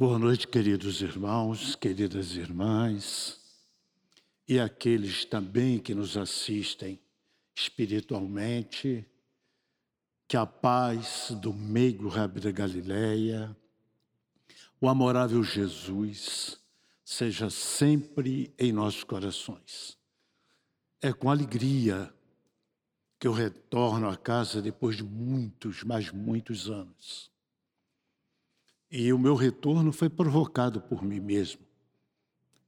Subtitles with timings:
[0.00, 3.38] Boa noite, queridos irmãos, queridas irmãs,
[4.48, 6.98] e aqueles também que nos assistem
[7.54, 9.04] espiritualmente.
[10.26, 13.54] Que a paz do meigo Rabi da Galileia,
[14.80, 16.58] o amorável Jesus,
[17.04, 19.98] seja sempre em nossos corações.
[21.02, 22.10] É com alegria
[23.18, 27.30] que eu retorno à casa depois de muitos, mas muitos anos.
[28.90, 31.60] E o meu retorno foi provocado por mim mesmo.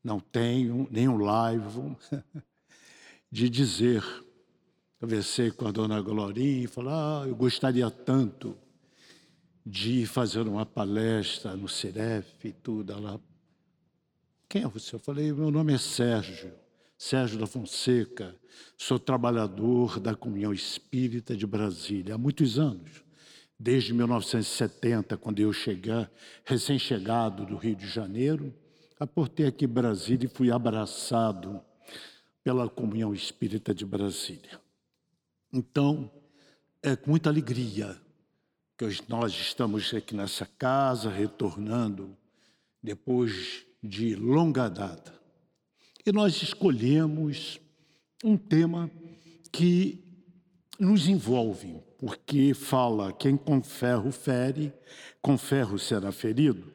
[0.04, 1.96] Não tenho nenhum live
[3.30, 4.04] de dizer.
[5.00, 8.56] Conversei com a dona Glorinha e falei: ah, eu gostaria tanto
[9.66, 12.92] de fazer uma palestra no Ciref e tudo.
[12.92, 13.20] Ela,
[14.48, 14.94] quem é você?
[14.94, 16.52] Eu falei: meu nome é Sérgio,
[16.96, 18.36] Sérgio da Fonseca,
[18.76, 23.02] sou trabalhador da Comunhão Espírita de Brasília há muitos anos
[23.62, 26.08] desde 1970, quando eu cheguei,
[26.44, 28.52] recém-chegado do Rio de Janeiro,
[28.98, 31.60] aportei aqui em Brasília e fui abraçado
[32.42, 34.60] pela Comunhão Espírita de Brasília.
[35.52, 36.10] Então,
[36.82, 37.96] é com muita alegria
[38.76, 42.16] que nós estamos aqui nessa casa, retornando
[42.82, 45.14] depois de longa data.
[46.04, 47.60] E nós escolhemos
[48.24, 48.90] um tema
[49.52, 50.02] que
[50.80, 54.74] nos envolve, porque fala: quem com ferro fere,
[55.22, 56.72] com ferro será ferido.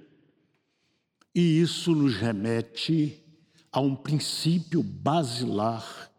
[1.35, 3.21] E isso nos remete
[3.69, 6.09] a um princípio basilar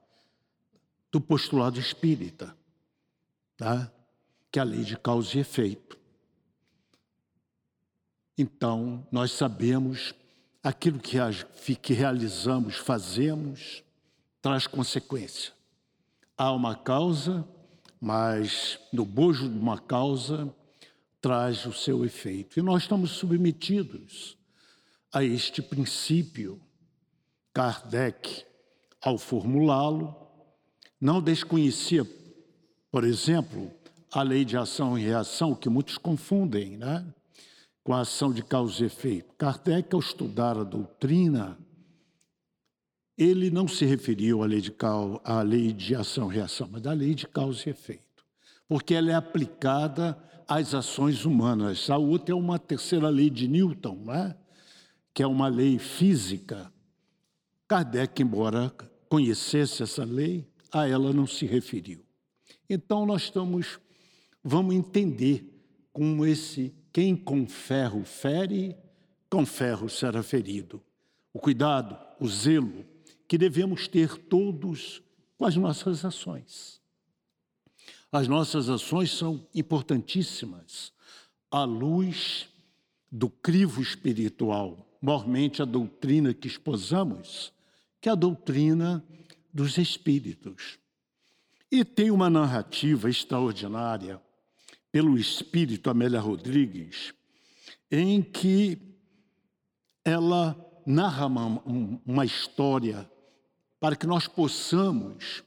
[1.11, 2.55] do postulado espírita,
[3.57, 3.91] tá?
[4.53, 5.99] que é a lei de causa e efeito.
[8.37, 10.15] Então, nós sabemos
[10.63, 11.17] aquilo que,
[11.77, 13.83] que realizamos, fazemos,
[14.43, 15.51] traz consequência.
[16.37, 17.49] Há uma causa
[18.01, 20.53] mas no bojo de uma causa
[21.21, 22.59] traz o seu efeito.
[22.59, 24.37] E nós estamos submetidos
[25.13, 26.61] a este princípio.
[27.53, 28.45] Kardec,
[29.01, 30.15] ao formulá-lo,
[31.01, 32.07] não desconhecia,
[32.91, 33.71] por exemplo,
[34.13, 37.05] a lei de ação e reação, que muitos confundem né?
[37.83, 39.35] com a ação de causa e efeito.
[39.37, 41.59] Kardec, ao estudar a doutrina,
[43.19, 44.73] ele não se referiu à lei de,
[45.25, 48.25] à lei de ação e reação, mas à lei de causa e efeito,
[48.69, 51.91] porque ela é aplicada às ações humanas.
[51.91, 54.37] A outra é uma terceira lei de Newton, né?
[55.13, 56.73] que é uma lei física.
[57.67, 58.73] Kardec, embora
[59.09, 62.05] conhecesse essa lei, a ela não se referiu.
[62.71, 63.81] Então nós estamos,
[64.45, 65.61] vamos entender
[65.93, 68.77] como esse quem com ferro fere,
[69.29, 70.81] com ferro será ferido.
[71.33, 72.85] O cuidado, o zelo,
[73.29, 75.03] que devemos ter todos
[75.37, 76.81] com as nossas ações.
[78.11, 80.93] As nossas ações são importantíssimas
[81.51, 82.49] à luz
[83.13, 87.53] do crivo espiritual, mormente a doutrina que esposamos,
[88.01, 89.05] que é a doutrina
[89.53, 90.79] dos espíritos.
[91.71, 94.21] E tem uma narrativa extraordinária
[94.91, 97.13] pelo espírito Amélia Rodrigues,
[97.91, 98.79] em que
[100.03, 100.57] ela
[100.87, 101.63] narra uma,
[102.07, 103.09] uma história
[103.81, 105.43] para que nós possamos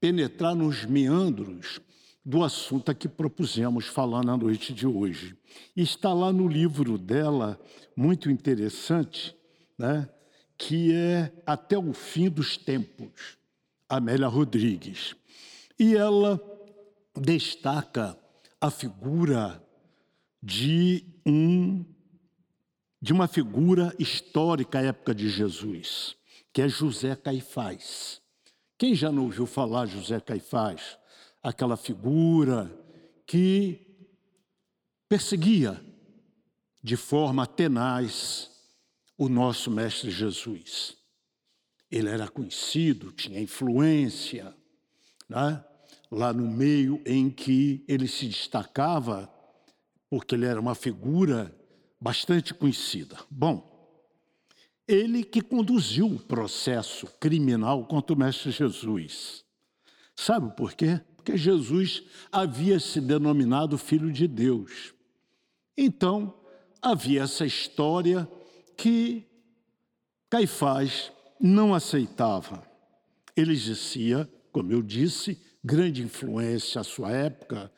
[0.00, 1.80] penetrar nos meandros
[2.24, 5.36] do assunto a que propusemos falar na noite de hoje.
[5.76, 7.60] Está lá no livro dela,
[7.94, 9.36] muito interessante,
[9.78, 10.08] né,
[10.56, 13.36] que é Até o Fim dos Tempos,
[13.88, 15.14] Amélia Rodrigues.
[15.78, 16.40] E ela
[17.14, 18.16] destaca
[18.60, 19.62] a figura
[20.42, 21.84] de um
[23.00, 26.16] de uma figura histórica à época de Jesus
[26.54, 28.22] que é José Caifás.
[28.78, 30.96] Quem já não ouviu falar José Caifás?
[31.42, 32.70] Aquela figura
[33.26, 33.80] que
[35.08, 35.84] perseguia
[36.80, 38.50] de forma tenaz
[39.18, 40.96] o nosso Mestre Jesus.
[41.90, 44.54] Ele era conhecido, tinha influência,
[45.28, 45.62] né?
[46.08, 49.28] lá no meio em que ele se destacava,
[50.08, 51.52] porque ele era uma figura
[52.00, 53.18] bastante conhecida.
[53.28, 53.73] Bom,
[54.86, 59.44] ele que conduziu o processo criminal contra o Mestre Jesus.
[60.14, 61.00] Sabe por quê?
[61.16, 64.94] Porque Jesus havia se denominado Filho de Deus.
[65.76, 66.34] Então,
[66.82, 68.28] havia essa história
[68.76, 69.26] que
[70.28, 71.10] Caifás
[71.40, 72.62] não aceitava.
[73.36, 77.72] Ele dizia, como eu disse, grande influência à sua época,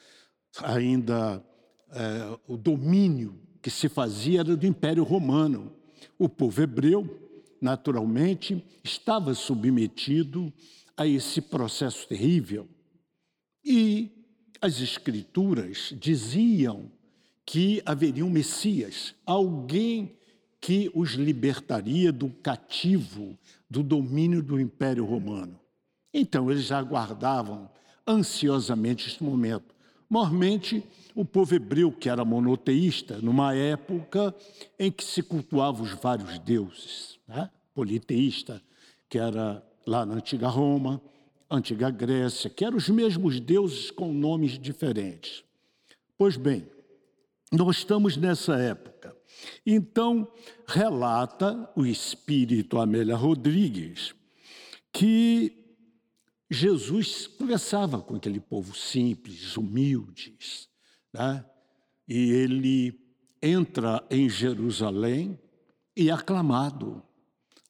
[0.63, 1.43] ainda
[1.91, 5.76] é, o domínio que se fazia era do Império Romano.
[6.19, 7.21] O povo hebreu,
[7.61, 10.53] naturalmente, estava submetido
[10.97, 12.69] a esse processo terrível.
[13.65, 14.11] E
[14.61, 16.91] as Escrituras diziam
[17.45, 20.17] que haveria um Messias, alguém
[20.61, 23.39] que os libertaria do cativo,
[23.71, 25.61] do domínio do Império Romano.
[26.13, 27.71] Então, eles aguardavam
[28.07, 29.76] ansiosamente este momento.
[30.09, 34.35] Mormente, o povo hebreu, que era monoteísta, numa época
[34.79, 37.51] em que se cultuavam os vários deuses, né?
[37.75, 38.63] politeísta,
[39.09, 41.01] que era lá na antiga Roma,
[41.51, 45.45] antiga Grécia, que eram os mesmos deuses com nomes diferentes.
[46.17, 46.67] Pois bem,
[47.53, 49.17] nós estamos nessa época.
[49.65, 50.27] Então,
[50.67, 54.15] relata o espírito Amélia Rodrigues
[54.93, 55.66] que
[56.51, 60.69] Jesus conversava com aquele povo simples, humildes,
[61.13, 61.45] né?
[62.07, 63.01] e ele
[63.43, 65.39] entra em Jerusalém
[65.97, 67.03] e é aclamado.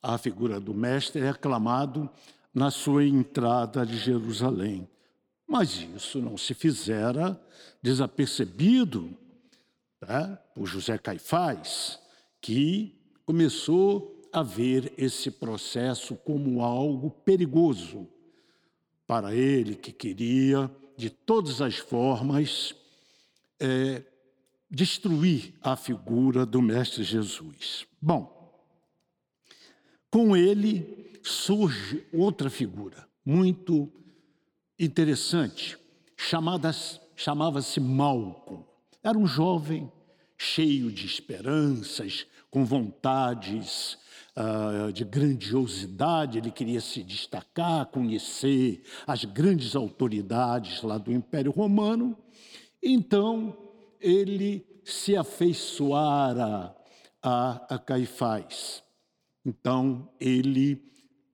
[0.03, 2.09] A figura do mestre é aclamado
[2.53, 4.89] na sua entrada de Jerusalém.
[5.49, 7.41] Mas isso não se fizera
[7.83, 9.17] desapercebido
[10.07, 11.99] né, por José Caifás,
[12.41, 12.95] que
[13.25, 18.07] começou a ver esse processo como algo perigoso
[19.07, 22.75] para ele, que queria, de todas as formas,
[23.61, 24.03] é,
[24.71, 27.87] destruir a figura do Mestre Jesus.
[28.01, 28.35] Bom,
[30.11, 33.93] com ele surge outra figura muito
[34.79, 35.77] interessante,
[36.17, 38.65] chamava-se Malcolm.
[39.03, 39.91] Era um jovem
[40.39, 43.99] cheio de esperanças, com vontades
[44.37, 52.17] uh, de grandiosidade, ele queria se destacar, conhecer as grandes autoridades lá do Império Romano.
[52.83, 53.57] Então,
[54.01, 56.75] ele se afeiçoara
[57.23, 58.83] a, a Caifás.
[59.45, 60.85] Então, ele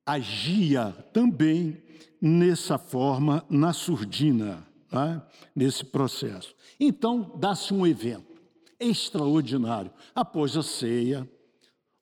[0.07, 1.83] agia também
[2.21, 5.27] nessa forma, na surdina, tá?
[5.55, 6.55] nesse processo.
[6.79, 8.33] Então, dá-se um evento
[8.79, 9.93] extraordinário.
[10.15, 11.29] Após a ceia,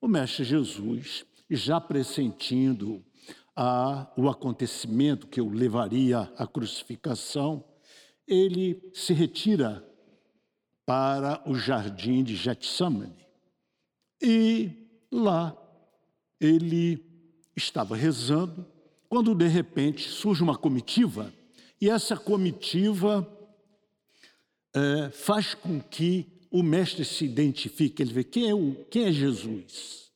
[0.01, 3.05] o Mestre Jesus, já pressentindo
[3.55, 7.65] a, o acontecimento que o levaria à crucificação,
[8.27, 9.87] ele se retira
[10.87, 13.27] para o jardim de Getsemane.
[14.23, 14.71] E
[15.13, 15.57] lá
[16.41, 17.05] ele
[17.55, 18.67] estava rezando,
[19.09, 21.33] quando de repente surge uma comitiva,
[21.81, 23.27] e essa comitiva
[24.75, 29.13] é, faz com que o mestre se identifique, ele vê quem é, o, quem é
[29.13, 30.11] Jesus.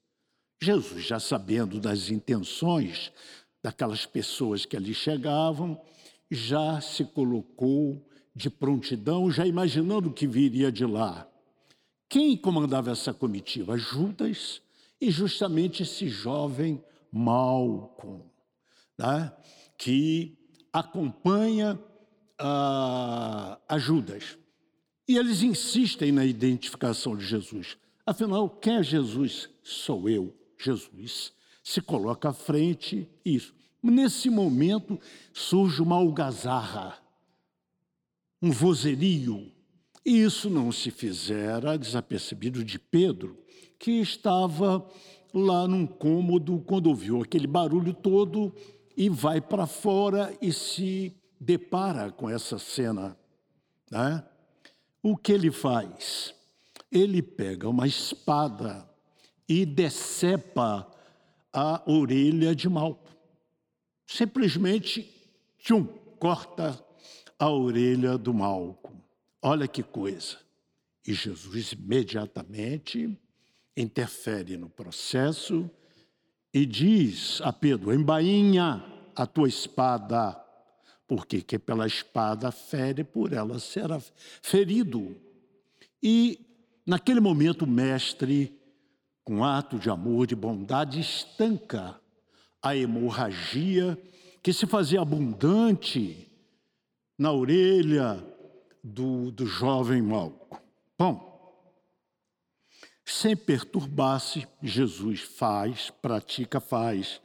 [0.60, 3.12] Jesus, já sabendo das intenções
[3.62, 5.80] daquelas pessoas que ali chegavam,
[6.30, 8.04] já se colocou
[8.34, 11.28] de prontidão, já imaginando o que viria de lá.
[12.08, 13.78] Quem comandava essa comitiva?
[13.78, 14.60] Judas
[15.00, 16.82] e justamente esse jovem
[17.12, 18.24] Malcolm,
[18.98, 19.32] né?
[19.78, 20.36] que
[20.72, 21.78] acompanha
[22.40, 24.36] uh, a Judas.
[25.06, 27.76] E eles insistem na identificação de Jesus.
[28.06, 29.48] Afinal, quem é Jesus?
[29.62, 31.32] Sou eu, Jesus.
[31.62, 33.54] Se coloca à frente, isso.
[33.82, 34.98] Nesse momento
[35.32, 36.98] surge uma algazarra,
[38.40, 39.52] um vozerio.
[40.04, 43.38] E isso não se fizera desapercebido de Pedro,
[43.78, 44.86] que estava
[45.32, 48.54] lá num cômodo quando ouviu aquele barulho todo
[48.96, 53.16] e vai para fora e se depara com essa cena.
[53.90, 54.24] Né?
[55.06, 56.34] O que ele faz?
[56.90, 58.88] Ele pega uma espada
[59.46, 60.90] e decepa
[61.52, 63.10] a orelha de Malco.
[64.06, 65.06] Simplesmente,
[65.58, 65.84] tchum,
[66.18, 66.82] corta
[67.38, 68.96] a orelha do Malco.
[69.42, 70.38] Olha que coisa.
[71.06, 73.14] E Jesus imediatamente
[73.76, 75.70] interfere no processo
[76.50, 78.82] e diz a Pedro: embainha
[79.14, 80.42] a tua espada,
[81.06, 84.00] porque que pela espada fere, por ela será
[84.42, 85.16] ferido.
[86.02, 86.38] E
[86.86, 88.58] naquele momento o mestre,
[89.22, 92.00] com ato de amor, de bondade, estanca
[92.62, 93.98] a hemorragia
[94.42, 96.30] que se fazia abundante
[97.18, 98.22] na orelha
[98.82, 100.60] do, do jovem Malco.
[100.98, 101.34] Bom,
[103.04, 107.20] sem perturbar-se, Jesus faz, pratica, faz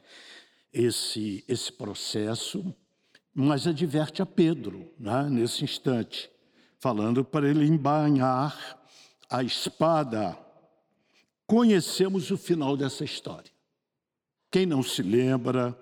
[0.72, 2.74] esse, esse processo,
[3.34, 6.30] mas adverte a Pedro, né, nesse instante,
[6.78, 8.78] falando para ele embainhar
[9.28, 10.36] a espada.
[11.46, 13.50] Conhecemos o final dessa história.
[14.50, 15.78] Quem não se lembra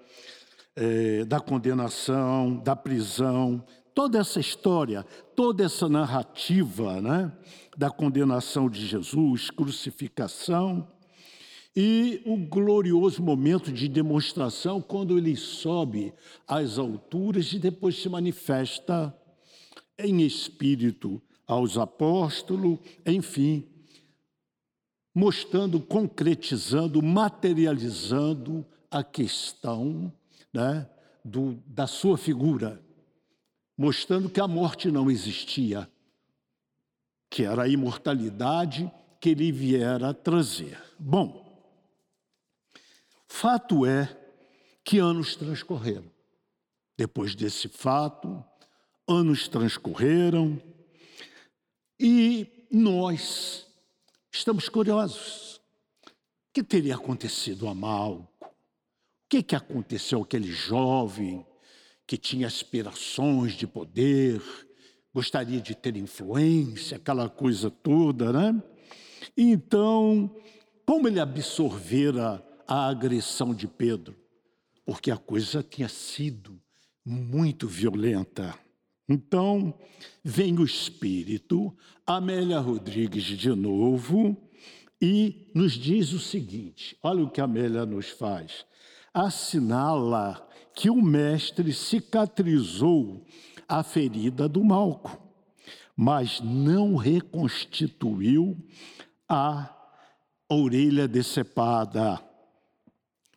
[0.77, 3.65] é, da condenação, da prisão,
[3.95, 7.33] toda essa história, toda essa narrativa né,
[7.77, 10.87] da condenação de Jesus, crucificação,
[11.81, 16.13] e o glorioso momento de demonstração quando ele sobe
[16.45, 19.17] às alturas e depois se manifesta
[19.97, 23.65] em espírito aos apóstolos, enfim,
[25.15, 30.13] mostrando, concretizando, materializando a questão
[30.53, 30.85] né,
[31.25, 32.83] do, da sua figura,
[33.77, 35.89] mostrando que a morte não existia,
[37.31, 40.77] que era a imortalidade que ele viera trazer.
[40.99, 41.47] Bom,
[43.29, 44.17] fato é
[44.85, 46.11] que anos transcorreram.
[46.97, 48.43] Depois desse fato,
[49.07, 50.61] anos transcorreram
[52.01, 53.67] e nós
[54.33, 55.57] estamos curiosos.
[56.07, 56.11] O
[56.53, 58.29] que teria acontecido a Malco?
[58.45, 61.47] O que, que aconteceu àquele jovem
[62.07, 64.43] que tinha aspirações de poder,
[65.13, 68.63] gostaria de ter influência, aquela coisa toda, né?
[69.37, 70.35] Então,
[70.87, 74.15] como ele absorvera a agressão de Pedro?
[74.85, 76.61] Porque a coisa tinha sido
[77.05, 78.55] muito violenta.
[79.09, 79.73] Então,
[80.23, 81.75] vem o Espírito,
[82.07, 84.37] Amélia Rodrigues de novo,
[85.01, 88.67] e nos diz o seguinte: olha o que Amélia nos faz.
[89.15, 93.27] Assinala que o mestre cicatrizou
[93.67, 95.19] a ferida do Malco,
[95.97, 98.57] mas não reconstituiu
[99.29, 99.75] a
[100.49, 102.23] orelha decepada,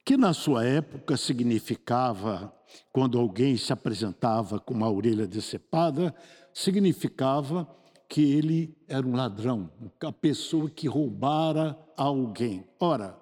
[0.03, 2.53] que na sua época significava
[2.91, 6.13] quando alguém se apresentava com uma orelha decepada,
[6.53, 7.67] significava
[8.07, 12.65] que ele era um ladrão, a pessoa que roubara alguém.
[12.79, 13.17] Ora,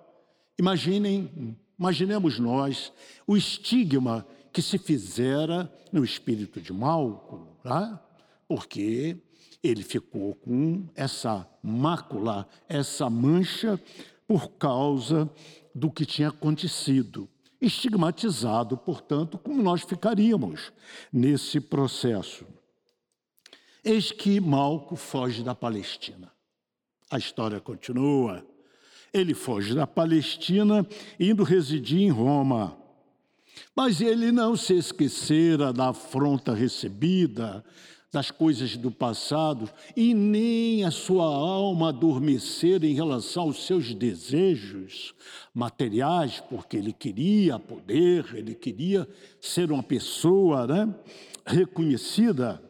[0.58, 2.92] imaginem, imaginemos nós
[3.28, 8.04] o estigma que se fizera no espírito de Malco, tá?
[8.48, 9.18] porque
[9.62, 13.80] ele ficou com essa mácula, essa mancha,
[14.28, 15.30] por causa
[15.74, 17.30] do que tinha acontecido
[17.62, 20.72] estigmatizado, portanto, como nós ficaríamos
[21.12, 22.46] nesse processo.
[23.84, 26.32] Eis que Malco foge da Palestina.
[27.10, 28.46] A história continua.
[29.12, 30.88] Ele foge da Palestina,
[31.20, 32.78] indo residir em Roma.
[33.76, 37.64] Mas ele não se esquecera da afronta recebida,
[38.12, 45.14] das coisas do passado e nem a sua alma adormecer em relação aos seus desejos
[45.54, 49.08] materiais, porque ele queria poder, ele queria
[49.40, 50.96] ser uma pessoa né,
[51.46, 52.62] reconhecida.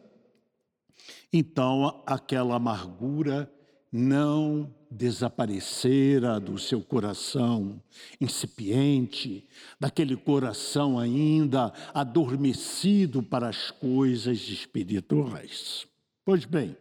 [1.32, 3.50] Então, aquela amargura
[3.90, 7.80] não desaparecera do seu coração
[8.20, 9.46] incipiente,
[9.78, 15.86] daquele coração ainda adormecido para as coisas espirituais.
[16.24, 16.76] Pois bem,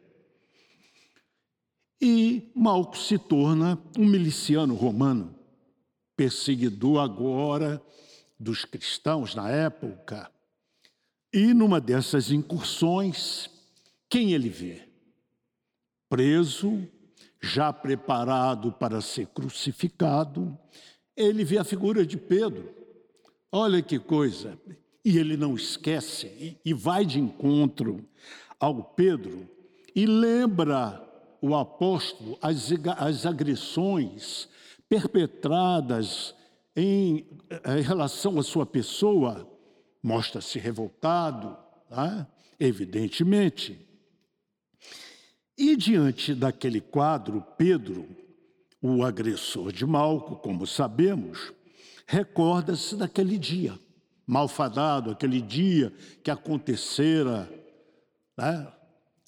[2.01, 5.35] e Malco se torna um miliciano romano,
[6.15, 7.81] perseguidor agora
[8.39, 10.31] dos cristãos na época.
[11.31, 13.49] E numa dessas incursões,
[14.09, 14.87] quem ele vê?
[16.09, 16.87] Preso
[17.41, 20.57] já preparado para ser crucificado,
[21.15, 22.73] ele vê a figura de Pedro.
[23.51, 24.57] Olha que coisa!
[25.03, 28.05] E ele não esquece e vai de encontro
[28.59, 29.49] ao Pedro
[29.95, 31.05] e lembra
[31.41, 34.49] o apóstolo as, as agressões
[34.89, 36.35] perpetradas
[36.75, 37.25] em,
[37.65, 39.47] em, relação à sua pessoa,
[40.01, 41.57] mostra-se revoltado,
[41.89, 42.27] tá?
[42.59, 43.88] evidentemente.
[45.59, 48.07] E diante daquele quadro, Pedro,
[48.81, 51.51] o agressor de Malco, como sabemos,
[52.07, 53.77] recorda-se daquele dia,
[54.25, 57.51] malfadado, aquele dia que acontecera
[58.37, 58.71] né,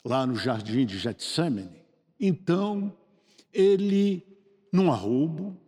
[0.05, 1.83] lá no jardim de Getsemane.
[2.17, 2.95] Então,
[3.51, 4.25] ele,
[4.71, 5.59] num arroubo,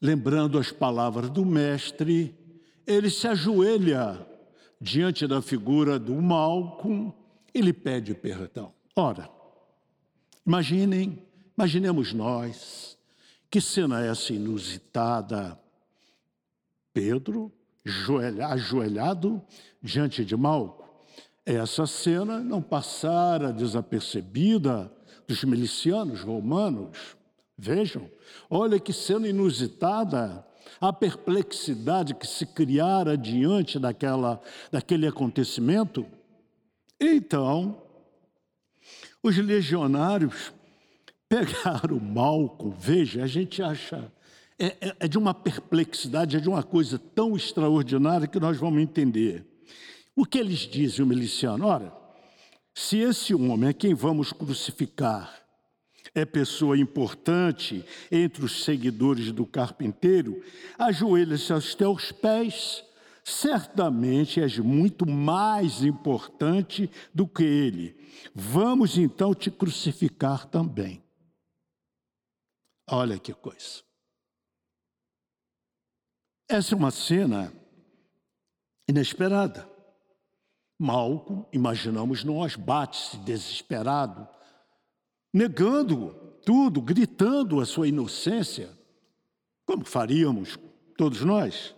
[0.00, 2.34] lembrando as palavras do mestre,
[2.86, 4.26] ele se ajoelha
[4.80, 7.14] diante da figura do Malco
[7.52, 8.72] e lhe pede perdão.
[8.94, 9.30] Ora,
[10.46, 11.22] imaginem,
[11.56, 12.98] imaginemos nós,
[13.50, 15.58] que cena é essa inusitada?
[16.92, 17.50] Pedro
[18.50, 19.42] ajoelhado
[19.82, 20.88] diante de Malco.
[21.44, 24.92] Essa cena não passara desapercebida
[25.26, 27.16] dos milicianos romanos.
[27.56, 28.10] Vejam,
[28.50, 30.46] olha que cena inusitada,
[30.80, 36.06] a perplexidade que se criara diante daquela, daquele acontecimento.
[37.00, 37.82] Então,
[39.22, 40.52] os legionários
[41.28, 44.12] pegaram Malco, veja, a gente acha,
[44.58, 48.82] é, é, é de uma perplexidade, é de uma coisa tão extraordinária que nós vamos
[48.82, 49.46] entender.
[50.14, 51.66] O que eles dizem, o miliciano?
[51.66, 51.92] Ora,
[52.74, 55.42] se esse homem é quem vamos crucificar,
[56.14, 60.42] é pessoa importante entre os seguidores do carpinteiro,
[60.78, 62.84] ajoelha-se aos teus pés
[63.24, 67.96] certamente és muito mais importante do que ele.
[68.34, 71.02] Vamos então te crucificar também.
[72.90, 73.82] Olha que coisa.
[76.48, 77.52] Essa é uma cena
[78.88, 79.70] inesperada.
[80.78, 84.28] Malco, imaginamos nós, bate-se desesperado,
[85.32, 86.12] negando
[86.44, 88.76] tudo, gritando a sua inocência,
[89.64, 90.58] como faríamos
[90.96, 91.74] todos nós.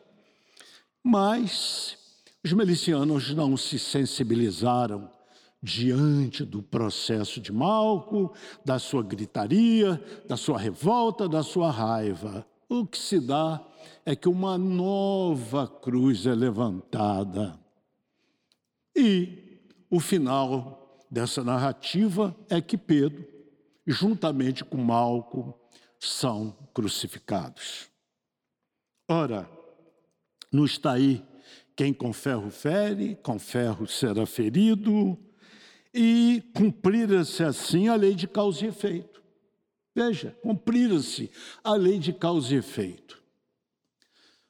[1.07, 1.99] Mas
[2.43, 5.11] os milicianos não se sensibilizaram
[5.63, 8.35] diante do processo de Malco,
[8.65, 12.47] da sua gritaria, da sua revolta, da sua raiva.
[12.69, 13.63] O que se dá
[14.05, 17.59] é que uma nova cruz é levantada.
[18.97, 23.27] E o final dessa narrativa é que Pedro,
[23.87, 25.59] juntamente com Malco,
[25.99, 27.89] são crucificados.
[29.09, 29.54] Ora,
[30.55, 31.25] não está aí
[31.77, 35.19] quem com ferro fere, com ferro será ferido,
[35.93, 39.23] e cumprira-se assim a lei de causa e efeito.
[39.95, 41.31] Veja, cumprira-se
[41.63, 43.21] a lei de causa e efeito.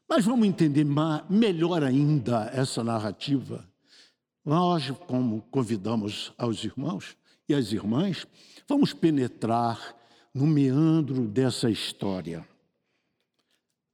[0.08, 0.86] Mas vamos entender
[1.28, 3.66] melhor ainda essa narrativa.
[4.44, 7.16] Nós, como convidamos aos irmãos
[7.48, 8.26] e às irmãs,
[8.68, 9.96] vamos penetrar
[10.34, 12.46] no meandro dessa história.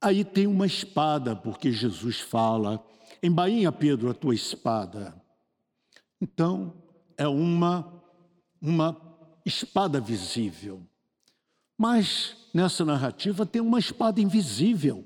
[0.00, 2.82] Aí tem uma espada, porque Jesus fala
[3.22, 5.14] embainha, Pedro, a tua espada.
[6.20, 6.74] Então,
[7.18, 8.02] é uma,
[8.60, 8.96] uma
[9.44, 10.80] espada visível.
[11.76, 15.04] Mas nessa narrativa tem uma espada invisível,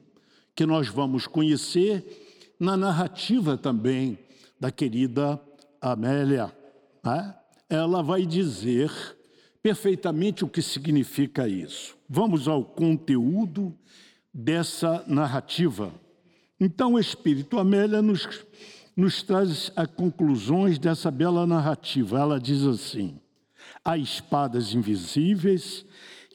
[0.55, 4.19] que nós vamos conhecer na narrativa também
[4.61, 5.41] da querida
[5.81, 6.57] Amélia.
[7.03, 7.35] Né?
[7.69, 8.91] Ela vai dizer
[9.61, 11.97] perfeitamente o que significa isso.
[12.09, 13.77] Vamos ao conteúdo
[14.35, 15.95] dessa narrativa.
[16.59, 18.29] Então, o Espírito Amélia nos,
[18.97, 22.19] nos traz as conclusões dessa bela narrativa.
[22.19, 23.21] Ela diz assim:
[23.85, 25.87] há espadas invisíveis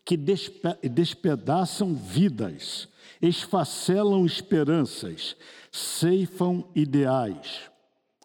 [0.06, 2.88] que despe despedaçam vidas,
[3.22, 5.36] esfacelam esperanças,
[5.72, 7.70] ceifam ideais.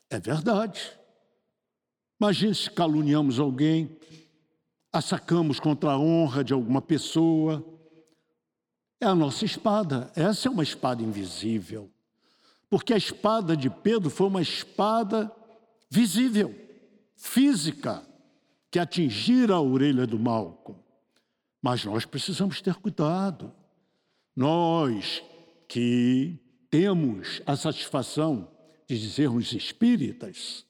[0.08, 0.80] É verdade.
[2.20, 3.98] Imagine se caluniamos alguém,
[4.92, 7.73] assacamos contra a honra de alguma pessoa.
[9.04, 10.10] É a nossa espada.
[10.16, 11.90] Essa é uma espada invisível.
[12.70, 15.30] Porque a espada de Pedro foi uma espada
[15.90, 16.54] visível,
[17.14, 18.02] física,
[18.70, 20.82] que atingira a orelha do Malco.
[21.60, 23.52] Mas nós precisamos ter cuidado.
[24.34, 25.22] Nós
[25.68, 26.40] que
[26.70, 28.48] temos a satisfação
[28.88, 30.64] de dizermos espíritas,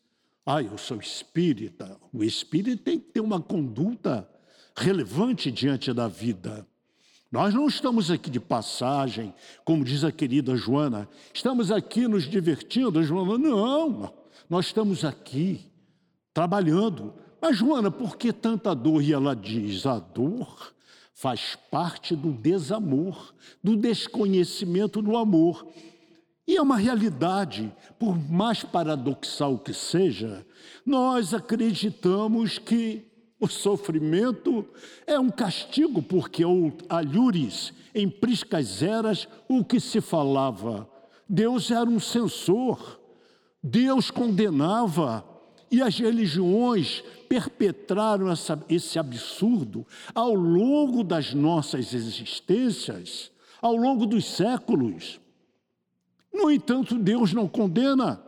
[0.45, 1.97] ah, eu sou espírita.
[2.13, 4.29] O espírita tem que ter uma conduta
[4.77, 6.67] relevante diante da vida.
[7.35, 13.03] Nós não estamos aqui de passagem, como diz a querida Joana, estamos aqui nos divertindo.
[13.03, 14.15] Joana, não,
[14.49, 15.69] nós estamos aqui
[16.33, 17.13] trabalhando.
[17.41, 19.03] Mas, Joana, por que tanta dor?
[19.03, 20.73] E ela diz: a dor
[21.13, 25.67] faz parte do desamor, do desconhecimento do amor.
[26.47, 30.47] E é uma realidade, por mais paradoxal que seja,
[30.87, 33.13] nós acreditamos que
[33.45, 34.67] o sofrimento
[35.07, 36.43] é um castigo, porque
[36.89, 40.89] alhures em priscas eras o que se falava.
[41.29, 43.01] Deus era um censor,
[43.63, 45.25] Deus condenava,
[45.71, 53.31] e as religiões perpetraram essa, esse absurdo ao longo das nossas existências,
[53.61, 55.21] ao longo dos séculos.
[56.33, 58.23] No entanto, Deus não condena.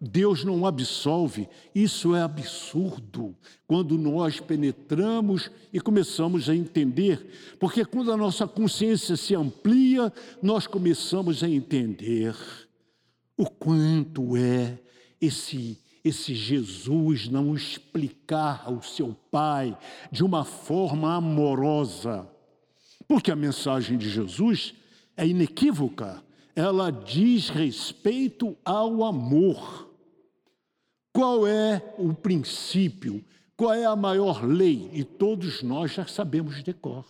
[0.00, 1.48] Deus não absolve.
[1.74, 3.34] Isso é absurdo
[3.66, 10.66] quando nós penetramos e começamos a entender, porque quando a nossa consciência se amplia, nós
[10.66, 12.36] começamos a entender
[13.36, 14.78] o quanto é
[15.20, 19.76] esse esse Jesus não explicar ao seu Pai
[20.10, 22.28] de uma forma amorosa.
[23.06, 24.74] Porque a mensagem de Jesus
[25.16, 26.22] é inequívoca.
[26.54, 29.87] Ela diz respeito ao amor.
[31.18, 33.24] Qual é o princípio?
[33.56, 34.88] Qual é a maior lei?
[34.92, 37.04] E todos nós já sabemos de cor.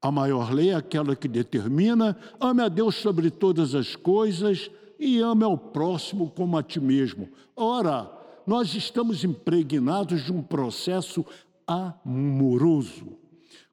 [0.00, 5.20] A maior lei é aquela que determina: ame a Deus sobre todas as coisas e
[5.20, 7.28] ame ao próximo como a ti mesmo.
[7.54, 8.10] Ora,
[8.44, 11.24] nós estamos impregnados de um processo
[11.64, 13.16] amoroso.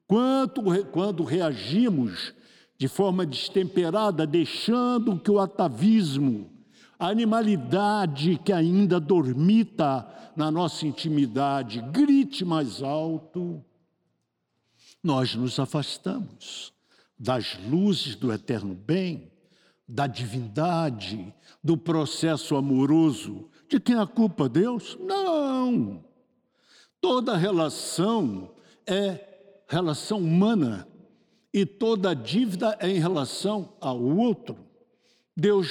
[0.06, 2.32] Quanto, quando reagimos
[2.78, 6.48] de forma destemperada, deixando que o atavismo,
[7.00, 13.64] a animalidade que ainda dormita na nossa intimidade grite mais alto,
[15.02, 16.74] nós nos afastamos
[17.18, 19.32] das luzes do eterno bem,
[19.88, 21.34] da divindade,
[21.64, 23.48] do processo amoroso.
[23.66, 24.46] De quem a culpa?
[24.46, 24.98] Deus?
[25.00, 26.04] Não!
[27.00, 28.50] Toda relação
[28.86, 29.26] é
[29.66, 30.86] relação humana
[31.52, 34.56] e toda dívida é em relação ao outro.
[35.34, 35.68] Deus,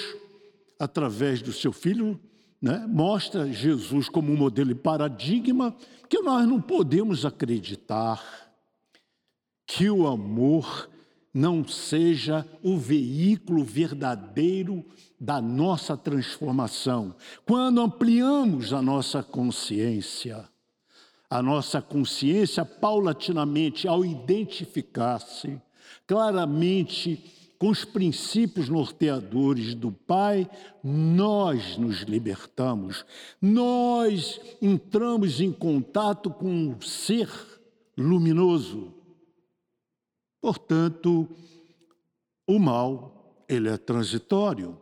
[0.79, 2.19] através do seu Filho,
[2.61, 5.75] né, mostra Jesus como um modelo e paradigma
[6.07, 8.23] que nós não podemos acreditar
[9.67, 10.89] que o amor
[11.33, 14.83] não seja o veículo verdadeiro
[15.19, 17.15] da nossa transformação.
[17.45, 20.49] Quando ampliamos a nossa consciência,
[21.29, 25.61] a nossa consciência paulatinamente, ao identificar-se
[26.07, 30.49] claramente com os princípios norteadores do Pai,
[30.81, 33.05] nós nos libertamos,
[33.41, 37.29] nós entramos em contato com um ser
[37.97, 38.93] luminoso.
[40.41, 41.27] Portanto,
[42.47, 44.79] o mal, ele é transitório,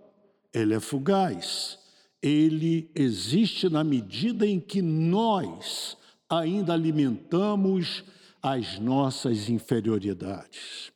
[0.53, 1.79] ele é fugaz,
[2.21, 5.97] ele existe na medida em que nós
[6.29, 8.03] ainda alimentamos
[8.39, 10.91] as nossas inferioridades.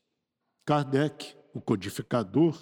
[0.64, 2.58] Kardec, o codificador,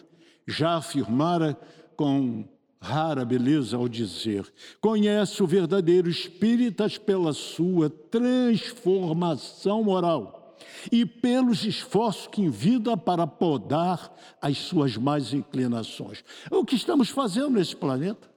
[0.48, 1.58] já afirmara
[1.96, 2.46] com
[2.82, 10.58] rara beleza ao dizer: conhece o verdadeiro espíritas pela sua transformação moral
[10.92, 16.24] e pelos esforços que envida para podar as suas más inclinações.
[16.50, 18.30] O que estamos fazendo nesse planeta?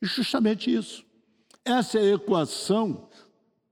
[0.00, 1.04] Justamente isso.
[1.64, 3.08] Essa é a equação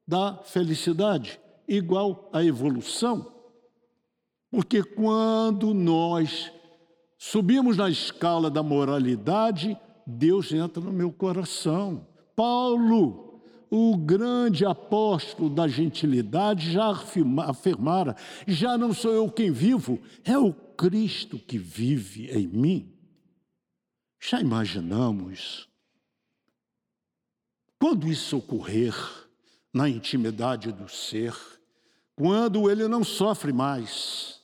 [0.06, 3.35] da felicidade, igual à evolução.
[4.50, 6.52] Porque quando nós
[7.18, 12.06] subimos na escala da moralidade, Deus entra no meu coração.
[12.34, 16.94] Paulo, o grande apóstolo da gentilidade, já
[17.46, 22.92] afirmara: já não sou eu quem vivo, é o Cristo que vive em mim.
[24.20, 25.68] Já imaginamos?
[27.78, 28.94] Quando isso ocorrer
[29.72, 31.34] na intimidade do ser,
[32.14, 34.35] quando ele não sofre mais,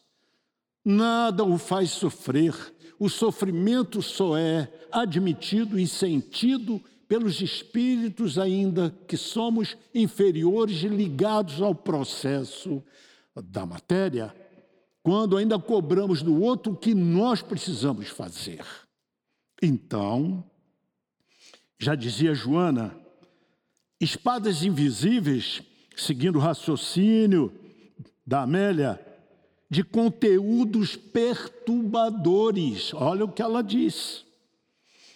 [0.85, 2.55] Nada o faz sofrer.
[2.99, 11.61] O sofrimento só é admitido e sentido pelos espíritos, ainda que somos inferiores e ligados
[11.61, 12.83] ao processo
[13.51, 14.35] da matéria,
[15.03, 18.65] quando ainda cobramos do outro o que nós precisamos fazer.
[19.63, 20.45] Então,
[21.79, 22.97] já dizia Joana,
[24.01, 25.63] espadas invisíveis,
[25.97, 27.53] seguindo o raciocínio
[28.27, 28.99] da Amélia,
[29.73, 32.93] de conteúdos perturbadores.
[32.93, 34.23] Olha o que ela diz.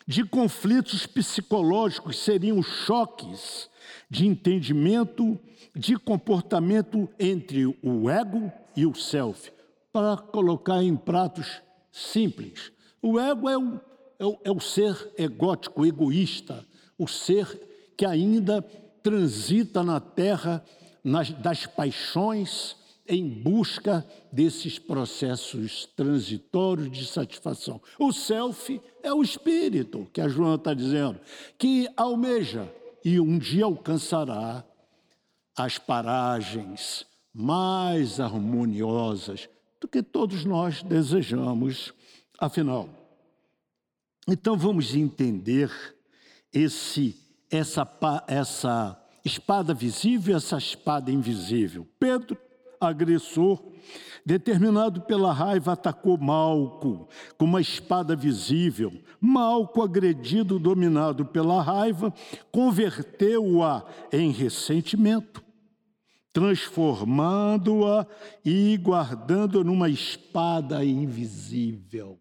[0.06, 3.68] De conflitos psicológicos seriam choques
[4.08, 5.38] de entendimento,
[5.74, 9.52] de comportamento entre o ego e o self.
[9.92, 11.60] Para colocar em pratos
[11.92, 12.72] simples.
[13.02, 13.78] O ego é o,
[14.18, 16.66] é o, é o ser egótico, egoísta,
[16.96, 18.62] o ser que ainda
[19.02, 20.64] transita na terra
[21.04, 22.74] nas, das paixões,
[23.08, 27.80] em busca desses processos transitórios de satisfação.
[27.98, 31.20] O self é o espírito, que a Joana está dizendo,
[31.58, 32.72] que almeja
[33.04, 34.64] e um dia alcançará
[35.56, 39.48] as paragens mais harmoniosas
[39.80, 41.92] do que todos nós desejamos,
[42.38, 42.88] afinal.
[44.28, 45.70] Então vamos entender
[46.52, 47.14] esse
[47.50, 47.88] essa
[48.26, 51.86] essa espada visível, essa espada invisível.
[51.98, 52.36] Pedro
[52.80, 53.62] agressor,
[54.24, 57.08] determinado pela raiva, atacou Malco
[57.38, 58.92] com uma espada visível.
[59.20, 62.12] Malco, agredido, dominado pela raiva,
[62.50, 65.42] converteu-a em ressentimento,
[66.32, 68.06] transformando-a
[68.44, 72.18] e guardando-a numa espada invisível.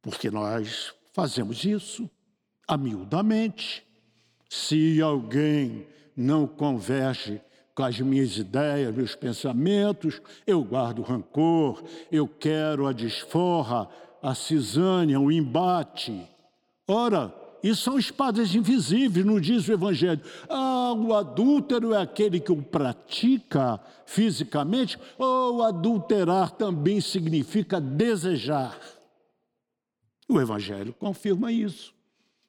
[0.00, 2.10] Porque nós fazemos isso
[2.66, 3.84] amiudamente.
[4.48, 7.40] Se alguém não converge
[7.74, 13.88] com as minhas ideias, meus pensamentos, eu guardo rancor, eu quero a desforra,
[14.22, 16.26] a cisânia, o embate.
[16.86, 20.20] Ora, isso são espadas invisíveis, não diz o Evangelho.
[20.48, 28.78] Ah, o adúltero é aquele que o pratica fisicamente, ou adulterar também significa desejar.
[30.28, 31.92] O Evangelho confirma isso,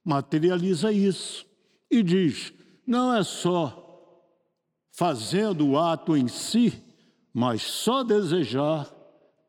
[0.04, 1.46] materializa isso
[1.90, 2.54] e diz:
[2.86, 3.85] não é só
[4.96, 6.82] fazendo o ato em si,
[7.34, 8.90] mas só desejar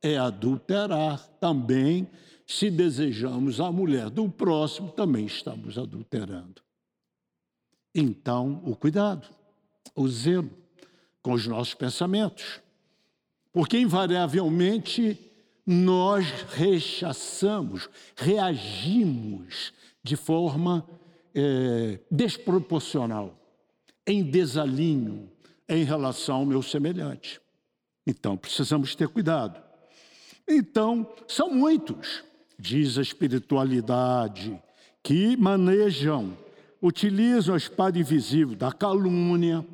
[0.02, 2.08] é adulterar também.
[2.44, 6.62] Se desejamos a mulher do próximo, também estamos adulterando.
[7.94, 9.26] Então, o cuidado,
[9.94, 10.50] o zelo
[11.22, 12.60] com os nossos pensamentos.
[13.52, 15.18] Porque, invariavelmente,
[15.64, 20.86] nós rechaçamos, reagimos de forma
[21.34, 23.36] é, desproporcional,
[24.06, 25.28] em desalinho,
[25.68, 27.40] em relação ao meu semelhante.
[28.06, 29.60] Então, precisamos ter cuidado.
[30.48, 32.22] Então, são muitos,
[32.58, 34.60] diz a espiritualidade,
[35.02, 36.36] que manejam,
[36.80, 39.66] utilizam a espada invisível da calúnia,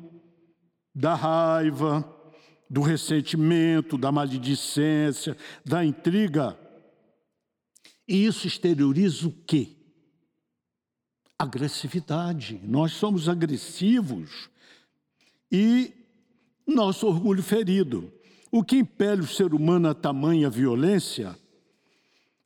[0.95, 2.07] da raiva,
[2.69, 6.57] do ressentimento, da maledicência, da intriga.
[8.07, 9.77] E isso exterioriza o quê?
[11.37, 12.59] Agressividade.
[12.63, 14.49] Nós somos agressivos
[15.53, 15.93] e
[16.65, 18.11] nosso orgulho ferido.
[18.51, 21.37] O que impele o ser humano a tamanha violência?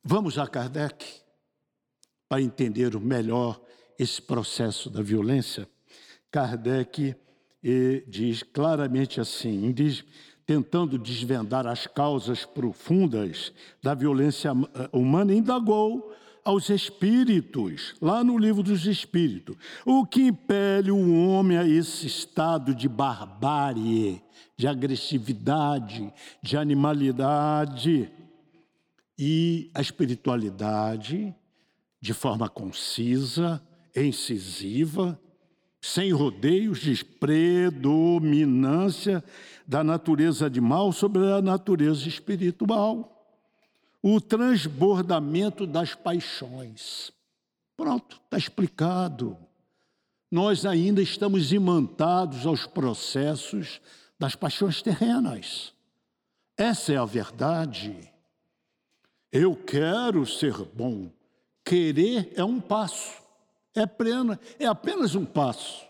[0.04, 1.06] Vamos a Kardec
[2.28, 3.62] para entender melhor
[3.98, 5.68] esse processo da violência.
[6.30, 7.16] Kardec
[7.64, 10.04] e diz claramente assim, diz,
[10.46, 16.14] tentando desvendar as causas profundas da violência eh, humana, indagou
[16.48, 22.74] aos espíritos, lá no livro dos espíritos, o que impele o homem a esse estado
[22.74, 24.24] de barbárie,
[24.56, 26.10] de agressividade,
[26.42, 28.10] de animalidade.
[29.20, 31.36] E a espiritualidade,
[32.00, 33.62] de forma concisa,
[33.94, 35.20] incisiva,
[35.82, 39.22] sem rodeios, diz predominância
[39.68, 43.17] da natureza animal sobre a natureza espiritual.
[44.02, 47.12] O transbordamento das paixões.
[47.76, 49.38] Pronto, está explicado.
[50.32, 53.80] Nós ainda estamos imantados aos processos
[54.20, 55.74] das paixões terrenas.
[56.58, 58.12] Essa é a verdade.
[59.32, 61.12] Eu quero ser bom.
[61.64, 63.22] Querer é um passo.
[63.76, 63.84] É,
[64.64, 65.86] é apenas um passo.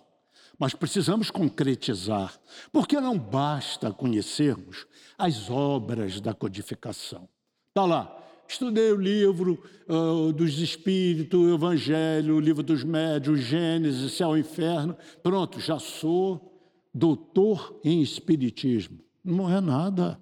[0.59, 2.37] Mas precisamos concretizar,
[2.71, 7.29] porque não basta conhecermos as obras da codificação.
[7.77, 14.13] Está lá, estudei o livro uh, dos Espíritos, o Evangelho, o livro dos Médios, Gênesis,
[14.13, 14.97] Céu e Inferno.
[15.21, 16.59] Pronto, já sou
[16.91, 18.97] doutor em Espiritismo.
[19.23, 20.19] Não é nada.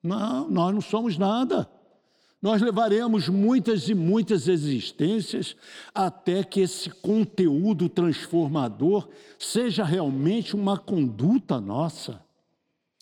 [0.00, 1.68] Não, nós não somos nada.
[2.40, 5.56] Nós levaremos muitas e muitas existências
[5.92, 12.22] até que esse conteúdo transformador seja realmente uma conduta nossa,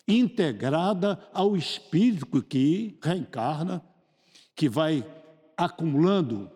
[0.06, 3.82] integrada ao espírito que reencarna,
[4.54, 5.04] que vai
[5.56, 6.50] acumulando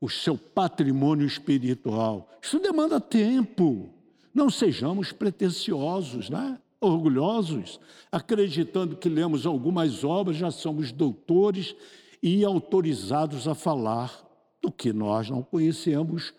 [0.00, 2.28] o seu patrimônio espiritual.
[2.42, 3.90] Isso demanda tempo.
[4.32, 6.58] Não sejamos pretensiosos, né?
[6.80, 7.80] orgulhosos,
[8.10, 11.74] acreditando que lemos algumas obras, já somos doutores
[12.22, 14.24] e autorizados a falar
[14.62, 16.32] do que nós não conhecemos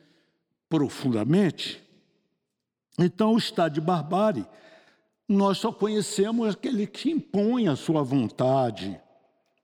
[0.69, 1.81] profundamente.
[2.97, 4.45] Então, o estado de barbárie,
[5.29, 8.99] nós só conhecemos aquele que impõe a sua vontade.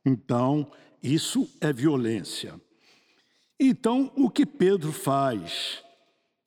[0.06, 2.54] Então, isso é violência.
[3.60, 5.84] Então, o que Pedro faz,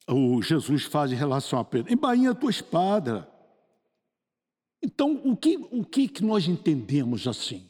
[0.08, 1.92] o Jesus faz em relação a Pedro?
[1.92, 3.28] Embainha a tua espada.
[4.80, 7.68] Então, o que, o que nós entendemos assim?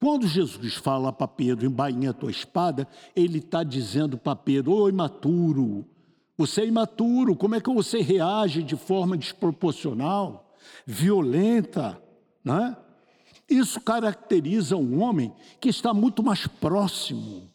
[0.00, 4.88] Quando Jesus fala para Pedro, embainha a tua espada, ele está dizendo para Pedro, ô
[4.88, 5.86] imaturo,
[6.36, 10.45] você é imaturo, como é que você reage de forma desproporcional,
[10.86, 12.00] violenta,
[12.44, 12.76] né?
[13.48, 17.48] Isso caracteriza um homem que está muito mais próximo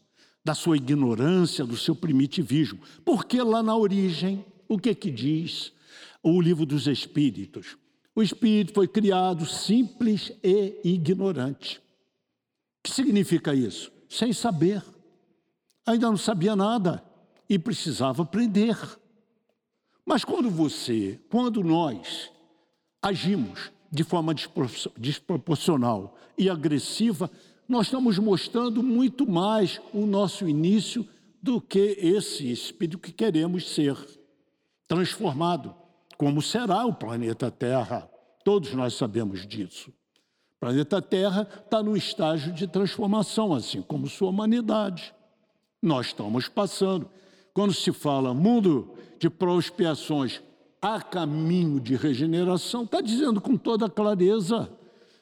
[0.43, 2.79] da sua ignorância, do seu primitivismo.
[3.05, 5.73] Porque lá na origem, o que que diz
[6.23, 7.77] o livro dos Espíritos?
[8.15, 11.77] O espírito foi criado simples e ignorante.
[11.77, 13.91] O que significa isso?
[14.09, 14.83] Sem saber.
[15.85, 17.03] Ainda não sabia nada
[17.49, 18.77] e precisava aprender.
[20.05, 22.29] Mas quando você, quando nós
[23.01, 24.33] agimos de forma
[24.97, 27.29] desproporcional e agressiva,
[27.67, 31.07] nós estamos mostrando muito mais o nosso início
[31.41, 33.97] do que esse espírito que queremos ser
[34.87, 35.73] transformado,
[36.17, 38.09] como será o planeta Terra.
[38.43, 39.89] Todos nós sabemos disso.
[39.89, 45.13] O planeta Terra está num estágio de transformação, assim como sua humanidade.
[45.81, 47.09] Nós estamos passando.
[47.53, 50.41] Quando se fala mundo de prospiações
[50.81, 54.71] a caminho de regeneração, está dizendo com toda clareza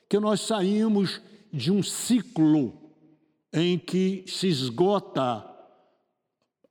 [0.08, 2.74] que nós saímos de um ciclo
[3.52, 5.46] em que se esgota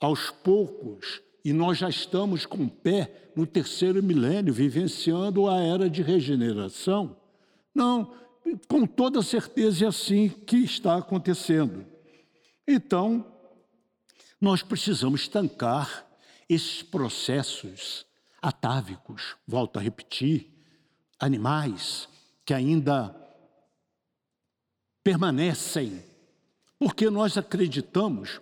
[0.00, 5.88] aos poucos e nós já estamos com o pé no terceiro milênio, vivenciando a era
[5.88, 7.16] de regeneração.
[7.74, 8.12] Não,
[8.66, 11.84] com toda certeza é assim que está acontecendo.
[12.66, 13.24] Então,
[14.40, 16.06] nós precisamos estancar
[16.48, 18.07] esses processos
[18.40, 20.50] atávicos, volto a repetir,
[21.18, 22.08] animais
[22.44, 23.14] que ainda
[25.02, 26.02] permanecem,
[26.78, 28.40] porque nós acreditamos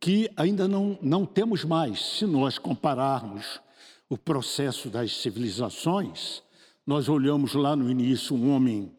[0.00, 3.60] que ainda não, não temos mais, se nós compararmos
[4.08, 6.42] o processo das civilizações,
[6.86, 8.92] nós olhamos lá no início um homem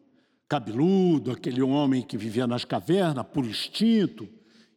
[0.48, 4.28] cabeludo, aquele homem que vivia nas cavernas por instinto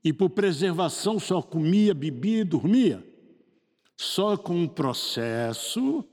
[0.03, 3.12] e por preservação só comia, bebia e dormia.
[4.03, 6.03] Só com o processo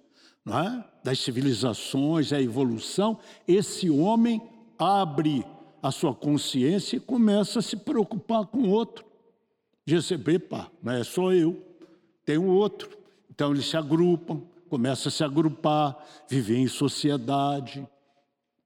[0.46, 0.85] é?
[1.03, 4.40] das civilizações, a evolução, esse homem
[4.79, 5.44] abre
[5.83, 9.05] a sua consciência e começa a se preocupar com o outro.
[9.85, 11.61] Diz assim, epa, mas é só eu,
[12.24, 12.96] tem o outro.
[13.29, 15.98] Então eles se agrupam, começam a se agrupar,
[16.29, 17.87] viver em sociedade.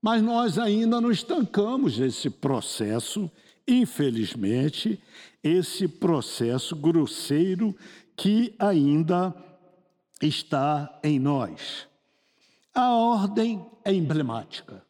[0.02, 3.30] Mas nós ainda não estancamos esse processo,
[3.66, 5.00] infelizmente,
[5.42, 7.74] esse processo grosseiro
[8.16, 9.34] que ainda
[10.22, 11.86] está em nós.
[12.74, 14.84] A ordem é emblemática.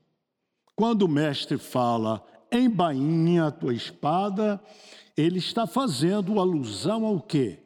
[0.76, 4.60] Quando o mestre fala, embainha a tua espada,
[5.16, 7.58] ele está fazendo alusão ao quê?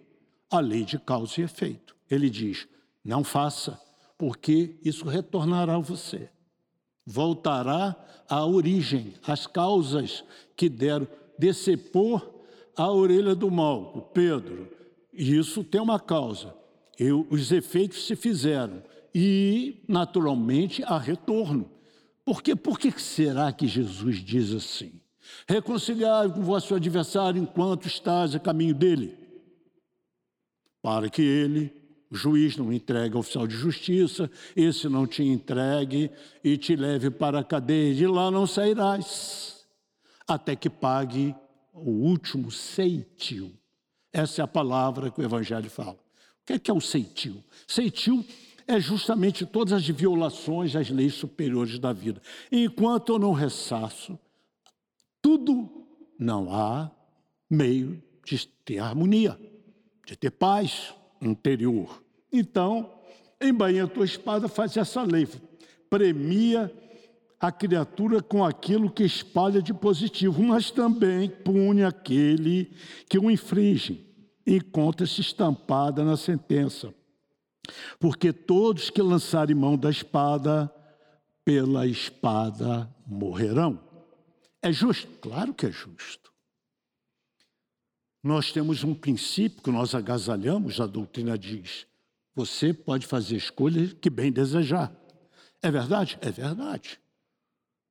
[0.50, 1.96] A lei de causa e efeito.
[2.10, 2.66] Ele diz,
[3.04, 3.80] não faça,
[4.16, 6.30] porque isso retornará a você
[7.08, 7.96] voltará
[8.28, 10.22] à origem, às causas
[10.54, 12.30] que deram decepor
[12.76, 14.02] a orelha do mal, o
[15.18, 15.40] Pedro.
[15.40, 16.54] Isso tem uma causa.
[16.98, 18.82] Eu, os efeitos se fizeram
[19.14, 21.70] e, naturalmente, há retorno.
[22.24, 22.54] Por quê?
[22.54, 25.00] Por que será que Jesus diz assim?
[25.46, 29.16] Reconciliar com vosso adversário enquanto estás a caminho dele,
[30.80, 31.72] para que ele
[32.10, 36.10] o juiz não entrega ao oficial de justiça, esse não te entregue
[36.42, 39.66] e te leve para a cadeia, de lá não sairás,
[40.26, 41.34] até que pague
[41.72, 43.52] o último ceitil.
[44.12, 45.98] Essa é a palavra que o Evangelho fala.
[46.42, 47.42] O que é, que é o ceitil?
[47.66, 48.24] Ceitil
[48.66, 52.20] é justamente todas as violações às leis superiores da vida.
[52.50, 54.18] Enquanto eu não ressaço,
[55.22, 55.86] tudo
[56.18, 56.90] não há
[57.50, 59.38] meio de ter harmonia,
[60.06, 62.02] de ter paz interior.
[62.32, 62.92] Então,
[63.40, 65.26] embainha a tua espada, faz essa lei.
[65.88, 66.72] Premia
[67.40, 72.72] a criatura com aquilo que espalha de positivo, mas também pune aquele
[73.08, 74.04] que o infringe.
[74.46, 76.92] Encontra-se estampada na sentença.
[78.00, 80.72] Porque todos que lançarem mão da espada,
[81.44, 83.80] pela espada morrerão.
[84.60, 85.06] É justo?
[85.20, 86.32] Claro que é justo.
[88.22, 91.86] Nós temos um princípio que nós agasalhamos, a doutrina diz:
[92.34, 94.92] você pode fazer escolha que bem desejar.
[95.62, 96.18] É verdade?
[96.20, 97.00] É verdade.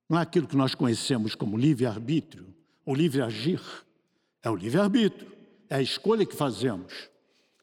[0.09, 2.53] Não é aquilo que nós conhecemos como livre-arbítrio,
[2.85, 3.61] o livre-agir.
[4.41, 5.31] É o livre-arbítrio,
[5.69, 7.09] é a escolha que fazemos.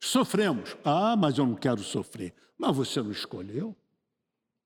[0.00, 0.76] Sofremos.
[0.84, 2.34] Ah, mas eu não quero sofrer.
[2.58, 3.68] Mas você não escolheu.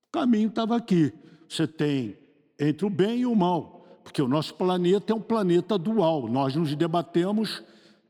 [0.07, 1.13] O caminho estava aqui.
[1.47, 2.17] Você tem
[2.59, 6.27] entre o bem e o mal, porque o nosso planeta é um planeta dual.
[6.27, 7.63] Nós nos debatemos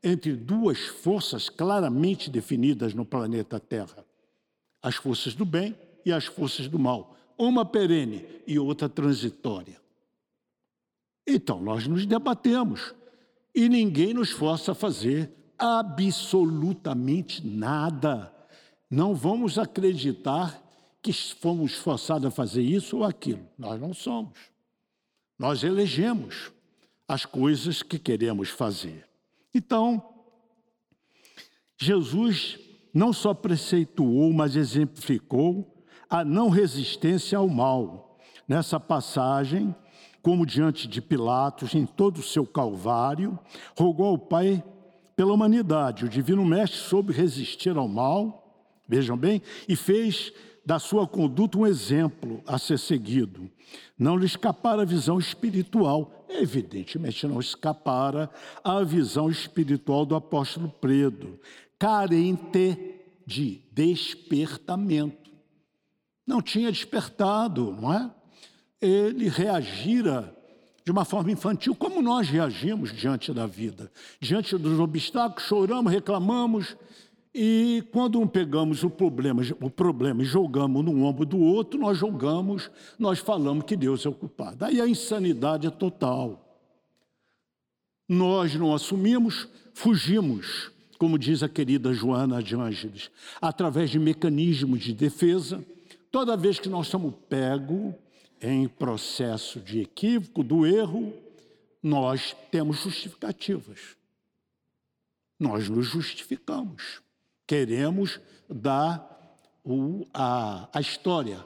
[0.03, 4.03] entre duas forças claramente definidas no planeta Terra:
[4.82, 9.80] as forças do bem e as forças do mal, uma perene e outra transitória.
[11.25, 12.93] Então, nós nos debatemos
[13.56, 18.34] e ninguém nos força a fazer absolutamente nada.
[18.89, 20.62] Não vamos acreditar
[21.02, 23.47] que fomos forçados a fazer isso ou aquilo.
[23.58, 24.38] Nós não somos.
[25.38, 26.52] Nós elegemos
[27.08, 29.08] as coisas que queremos fazer.
[29.54, 30.04] Então,
[31.78, 32.60] Jesus
[32.93, 35.79] não só preceituou, mas exemplificou
[36.10, 38.17] a não resistência ao mal.
[38.48, 39.76] Nessa passagem,
[40.22, 43.38] como diante de Pilatos, em todo o seu calvário,
[43.78, 44.63] rogou ao Pai
[45.15, 46.06] pela humanidade.
[46.06, 50.34] O Divino Mestre soube resistir ao mal, vejam bem, e fez
[50.65, 53.50] da sua conduta um exemplo a ser seguido.
[53.98, 56.26] Não lhe escapara a visão espiritual.
[56.30, 58.30] Evidentemente, não escapara
[58.63, 61.39] a visão espiritual do apóstolo Pedro,
[61.78, 62.78] carente
[63.26, 65.29] de despertamento.
[66.30, 68.12] Não tinha despertado, não é?
[68.80, 70.32] Ele reagira
[70.86, 73.92] de uma forma infantil, como nós reagimos diante da vida.
[74.22, 76.78] Diante dos obstáculos, choramos, reclamamos,
[77.34, 82.69] e quando pegamos o problema, o problema e jogamos no ombro do outro, nós jogamos,
[83.00, 84.65] nós falamos que Deus é o culpado.
[84.65, 86.46] Aí a insanidade é total.
[88.08, 93.10] Nós não assumimos, fugimos, como diz a querida Joana de Ângeles,
[93.42, 95.65] através de mecanismos de defesa.
[96.12, 97.93] Toda vez que nós somos pegos
[98.41, 101.13] em processo de equívoco, do erro,
[101.83, 103.95] nós temos justificativas.
[105.39, 107.01] Nós nos justificamos.
[107.45, 111.43] Queremos dar o, a, a história,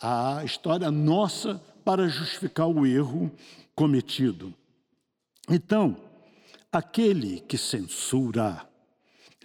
[0.00, 3.30] a história nossa para justificar o erro
[3.74, 4.52] cometido.
[5.48, 5.96] Então,
[6.70, 8.67] aquele que censura,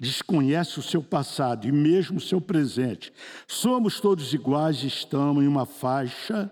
[0.04, 3.14] desconhece o seu passado e mesmo o seu presente,
[3.48, 6.52] somos todos iguais e estamos em uma faixa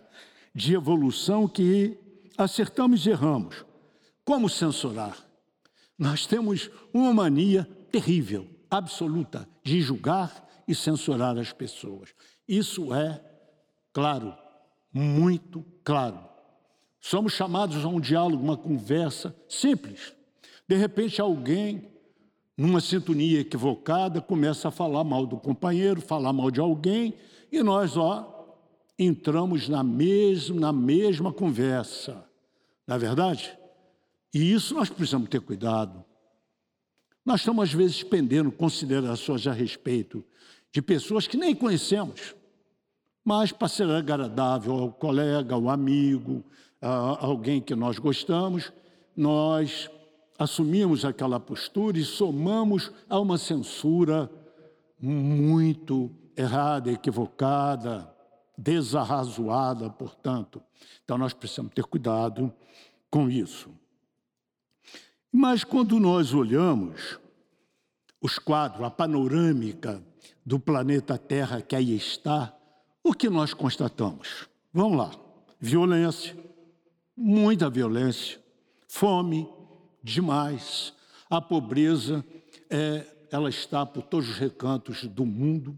[0.56, 1.97] de evolução que
[2.38, 3.66] acertamos e erramos.
[4.24, 5.18] Como censurar?
[5.99, 12.10] Nós temos uma mania terrível, absoluta, de julgar e censurar as pessoas.
[12.47, 13.22] Isso é
[13.91, 14.34] claro,
[14.93, 16.20] muito claro.
[17.02, 20.14] Somos chamados a um diálogo, uma conversa simples.
[20.68, 21.91] De repente, alguém,
[22.58, 27.14] numa sintonia equivocada, começa a falar mal do companheiro, falar mal de alguém,
[27.52, 28.58] e nós, ó,
[28.97, 32.24] entramos na mesma, na mesma conversa.
[32.88, 33.58] Não é verdade?
[34.34, 36.04] E isso nós precisamos ter cuidado.
[37.26, 40.24] Nós estamos, às vezes, pendendo considerações a respeito
[40.72, 42.36] de pessoas que nem conhecemos,
[43.24, 46.43] mas para ser agradável ao colega, ao amigo,
[46.82, 48.72] a alguém que nós gostamos,
[49.16, 49.89] nós
[50.38, 54.30] assumimos aquela postura e somamos a uma censura
[55.00, 58.12] muito errada, equivocada,
[58.58, 60.62] desarrazoada, portanto.
[61.04, 62.54] Então nós precisamos ter cuidado
[63.10, 63.70] com isso.
[65.32, 67.20] Mas quando nós olhamos
[68.22, 70.04] os quadros, a panorâmica
[70.46, 72.56] do planeta Terra que aí está,
[73.04, 74.48] o que nós constatamos?
[74.74, 75.12] Vamos lá:
[75.60, 76.38] violência,
[77.16, 78.40] muita violência,
[78.88, 79.50] fome,
[80.04, 80.93] demais,
[81.30, 82.26] a pobreza,
[82.70, 85.78] é, ela está por todos os recantos do mundo.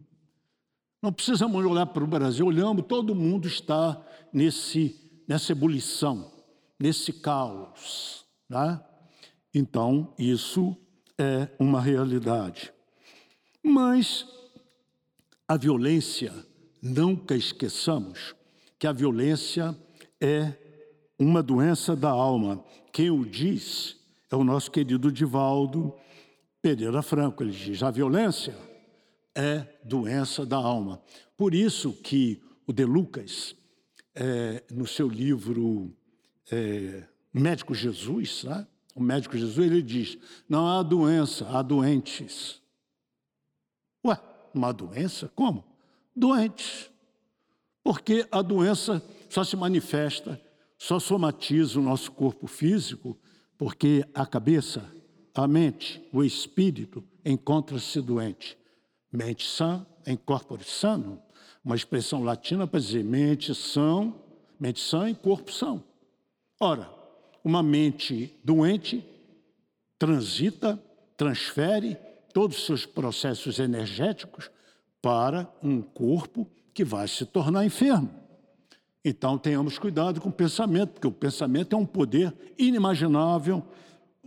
[1.01, 4.01] Não precisamos olhar para o Brasil, olhamos, todo mundo está
[4.32, 4.95] nesse,
[5.28, 6.32] nessa ebulição,
[6.80, 8.26] nesse caos.
[8.49, 8.80] Né?
[9.53, 10.76] Então, isso
[11.17, 12.74] é uma realidade.
[13.61, 14.26] Mas
[15.47, 16.34] a violência,
[16.82, 18.34] nunca esqueçamos
[18.80, 19.78] que a violência
[20.19, 20.53] é
[21.19, 22.63] uma doença da alma.
[22.91, 24.03] Quem o diz
[24.34, 25.93] é o nosso querido Divaldo
[26.59, 27.43] Pereira Franco.
[27.43, 28.57] Ele diz: a violência
[29.36, 30.99] é doença da alma.
[31.38, 33.55] Por isso que o De Lucas,
[34.15, 35.95] é, no seu livro
[36.51, 38.65] é, Médico Jesus, né?
[38.95, 40.17] o médico Jesus, ele diz:
[40.49, 42.59] não há doença, há doentes.
[44.03, 44.19] Ué,
[44.51, 45.31] uma doença?
[45.36, 45.63] Como?
[46.15, 46.89] Doentes.
[47.84, 50.41] Porque a doença só se manifesta,
[50.75, 53.15] só somatiza o nosso corpo físico,
[53.58, 54.84] porque a cabeça,
[55.34, 58.58] a mente, o espírito encontra-se doente.
[59.12, 61.22] Mente sã em corpore sano,
[61.64, 64.14] uma expressão latina para dizer mente sã,
[64.60, 65.84] mente sã em corpo são.
[66.60, 66.89] Ora,
[67.43, 69.06] uma mente doente
[69.97, 70.82] transita,
[71.16, 71.97] transfere
[72.34, 74.49] todos os seus processos energéticos
[75.01, 78.22] para um corpo que vai se tornar enfermo.
[79.04, 83.62] Então tenhamos cuidado com o pensamento, porque o pensamento é um poder inimaginável,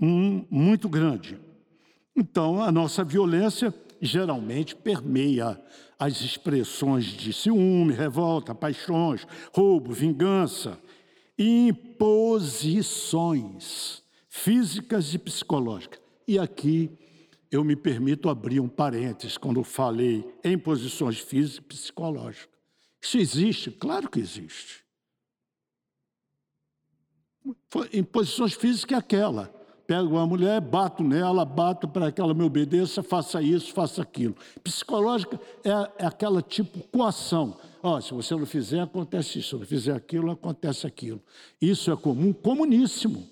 [0.01, 1.39] um, muito grande.
[2.15, 5.61] Então a nossa violência geralmente permeia
[5.99, 10.79] as expressões de ciúme, revolta, paixões, roubo, vingança,
[11.39, 15.99] imposições físicas e psicológicas.
[16.29, 16.91] E aqui
[17.51, 22.56] eu me permito abrir um parênteses quando falei em posições físicas e psicológicas.
[23.07, 23.71] Isso existe?
[23.71, 24.85] Claro que existe.
[27.93, 29.55] Em posições físicas é aquela.
[29.87, 34.35] Pego uma mulher, bato nela, bato para que ela me obedeça, faça isso, faça aquilo.
[34.65, 37.57] Psicológica é, é aquela tipo coação.
[37.81, 39.51] oh, se você não fizer, acontece isso.
[39.51, 41.23] Se não fizer aquilo, acontece aquilo.
[41.61, 43.25] Isso é comum, comuníssimo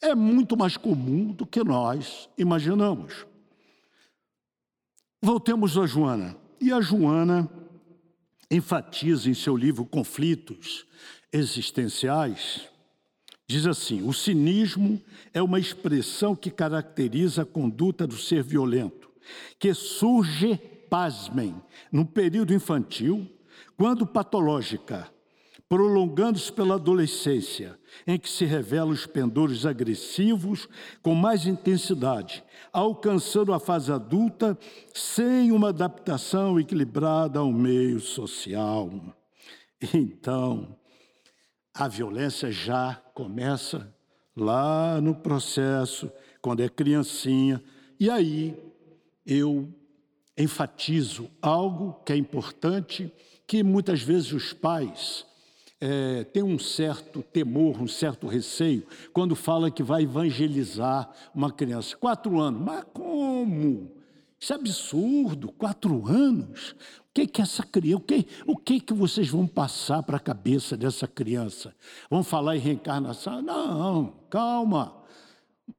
[0.00, 3.26] é muito mais comum do que nós imaginamos.
[5.20, 6.36] Voltemos a Joana.
[6.60, 7.48] E a Joana
[8.52, 10.86] enfatiza em seu livro Conflitos
[11.32, 12.68] Existenciais,
[13.46, 15.00] diz assim: o cinismo
[15.32, 19.10] é uma expressão que caracteriza a conduta do ser violento,
[19.58, 20.56] que surge,
[20.90, 21.56] pasmem,
[21.90, 23.26] no período infantil,
[23.74, 25.10] quando patológica,
[25.72, 30.68] prolongando-se pela adolescência, em que se revelam os pendores agressivos
[31.02, 34.58] com mais intensidade, alcançando a fase adulta
[34.92, 38.90] sem uma adaptação equilibrada ao meio social.
[39.94, 40.76] Então,
[41.72, 43.90] a violência já começa
[44.36, 46.12] lá no processo,
[46.42, 47.64] quando é criancinha,
[47.98, 48.54] e aí
[49.24, 49.72] eu
[50.36, 53.10] enfatizo algo que é importante,
[53.46, 55.31] que muitas vezes os pais
[55.84, 61.96] é, tem um certo temor, um certo receio, quando fala que vai evangelizar uma criança.
[61.96, 62.62] Quatro anos.
[62.62, 63.90] Mas como?
[64.38, 66.76] Isso é absurdo, quatro anos.
[67.00, 70.20] O que que essa criança, o que, o que que vocês vão passar para a
[70.20, 71.74] cabeça dessa criança?
[72.08, 73.42] Vão falar em reencarnação?
[73.42, 75.01] Não, calma.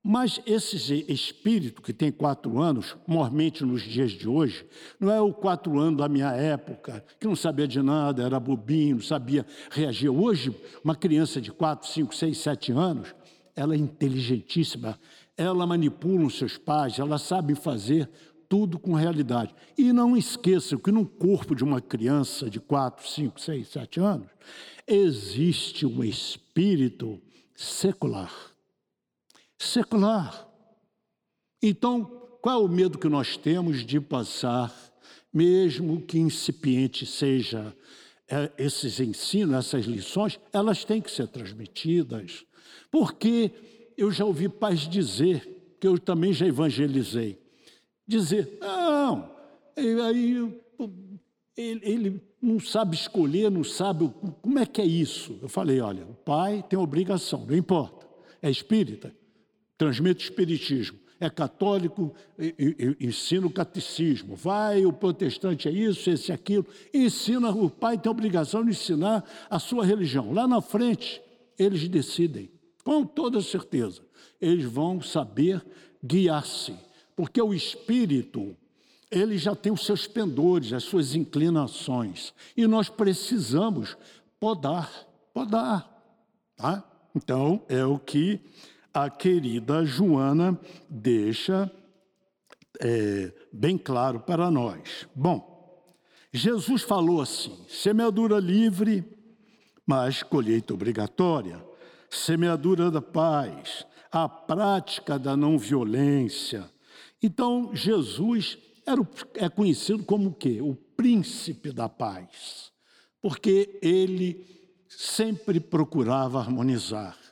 [0.02, 4.66] Mas esse espírito que tem quatro anos, mormente nos dias de hoje,
[5.00, 8.96] não é o quatro anos da minha época, que não sabia de nada, era bobinho,
[8.96, 10.10] não sabia reagir.
[10.10, 13.14] Hoje, uma criança de quatro, cinco, seis, sete anos,
[13.56, 15.00] ela é inteligentíssima,
[15.38, 18.10] ela manipula os seus pais, ela sabe fazer
[18.48, 19.54] tudo com realidade.
[19.78, 24.28] E não esqueça que no corpo de uma criança de quatro, cinco, seis, sete anos,
[24.88, 27.20] existe um espírito
[27.56, 28.53] secular
[29.64, 30.48] secular.
[31.62, 32.06] Então,
[32.42, 34.74] qual é o medo que nós temos de passar,
[35.34, 37.76] mesmo que incipiente seja
[38.28, 42.46] é, esses ensinos, essas lições, elas têm que ser transmitidas.
[42.90, 43.52] Porque
[43.98, 47.38] eu já ouvi pais dizer, que eu também já evangelizei,
[48.08, 49.30] dizer, não,
[49.76, 50.62] aí
[51.58, 54.10] ele, ele não sabe escolher, não sabe
[54.42, 55.38] como é que é isso.
[55.42, 58.08] Eu falei, olha, o pai tem obrigação, não importa,
[58.42, 59.14] é espírita,
[59.84, 60.98] transmite espiritismo.
[61.20, 62.14] É católico,
[63.00, 64.36] ensina o catecismo.
[64.36, 66.66] Vai, o protestante é isso, esse é aquilo.
[66.94, 70.34] Ensina, o pai tem a obrigação de ensinar a sua religião.
[70.34, 71.22] Lá na frente,
[71.58, 72.50] eles decidem,
[72.84, 74.02] com toda certeza.
[74.42, 75.64] Eles vão saber
[76.04, 76.76] guiar-se.
[77.16, 78.56] Porque o espírito,
[79.10, 82.34] ele já tem os seus pendores, as suas inclinações.
[82.58, 83.96] E nós precisamos
[84.40, 84.92] podar,
[85.34, 85.90] podar.
[86.58, 86.84] Tá?
[87.16, 88.42] Então, é o que
[88.94, 91.72] a querida Joana deixa
[92.80, 95.08] é, bem claro para nós.
[95.16, 95.84] Bom,
[96.32, 99.04] Jesus falou assim: semeadura livre,
[99.86, 101.64] mas colheita obrigatória,
[102.10, 106.70] semeadura da paz, a prática da não violência.
[107.22, 109.02] Então, Jesus era,
[109.36, 110.62] é conhecido como o quê?
[110.62, 112.72] O príncipe da paz,
[113.22, 114.46] porque ele
[114.88, 117.23] sempre procurava harmonizar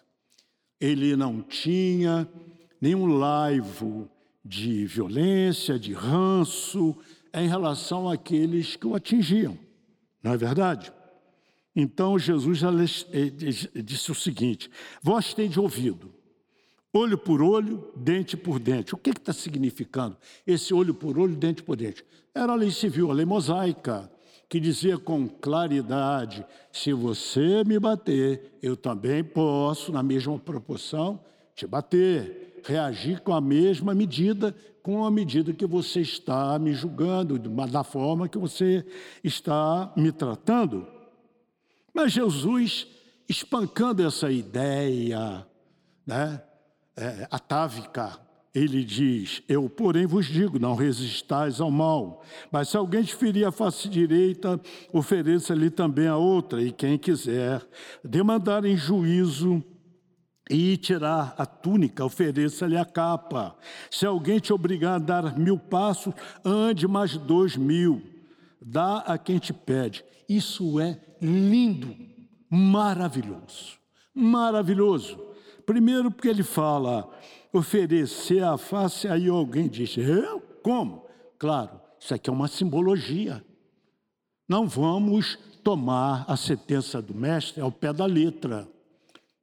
[0.82, 2.28] ele não tinha
[2.82, 4.10] nenhum laivo
[4.44, 6.98] de violência, de ranço
[7.32, 9.58] em relação àqueles que o atingiam,
[10.24, 10.92] não é verdade?
[11.76, 14.70] Então Jesus já eh, disse o seguinte:
[15.02, 16.14] Vós de ouvido,
[16.92, 18.94] olho por olho, dente por dente.
[18.94, 22.04] O que está significando esse olho por olho, dente por dente?
[22.34, 24.12] Era a lei civil, a lei mosaica
[24.52, 31.22] que dizia com claridade: se você me bater, eu também posso, na mesma proporção,
[31.56, 37.39] te bater, reagir com a mesma medida, com a medida que você está me julgando,
[37.39, 38.86] da forma que você
[39.24, 40.86] está me tratando.
[41.93, 42.88] Mas Jesus,
[43.30, 45.47] espancando essa ideia
[46.06, 46.43] né,
[46.97, 48.20] é, atávica,
[48.54, 52.22] ele diz: Eu, porém, vos digo, não resistais ao mal.
[52.52, 54.60] Mas se alguém te ferir a face direita,
[54.91, 56.62] ofereça-lhe também a outra.
[56.62, 57.66] E quem quiser
[58.04, 59.64] demandar em juízo
[60.49, 63.56] e tirar a túnica, ofereça-lhe a capa.
[63.89, 68.02] Se alguém te obrigar a dar mil passos, ande mais dois mil.
[68.62, 70.04] Dá a quem te pede.
[70.28, 71.95] Isso é lindo,
[72.49, 73.80] maravilhoso.
[74.14, 75.18] Maravilhoso.
[75.66, 77.10] Primeiro, porque ele fala
[77.54, 80.41] oferecer a face, aí alguém diz: Eu?
[80.64, 81.06] Como?
[81.38, 83.43] Claro, isso aqui é uma simbologia.
[84.47, 88.68] Não vamos tomar a sentença do mestre ao pé da letra.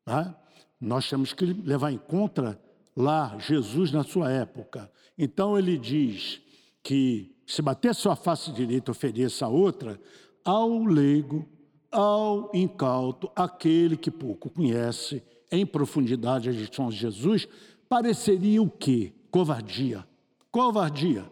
[0.05, 0.37] Tá?
[0.81, 2.61] Nós temos que levar em conta
[2.97, 4.91] lá Jesus na sua época.
[5.17, 6.41] Então ele diz
[6.83, 10.01] que se bater sua face direita, ofereça a outra
[10.45, 11.49] ao leigo,
[11.91, 17.49] ao incauto, aquele que pouco conhece em profundidade a lição de Jesus,
[17.89, 19.13] pareceria o quê?
[19.31, 20.07] Covardia.
[20.51, 21.25] Covardia.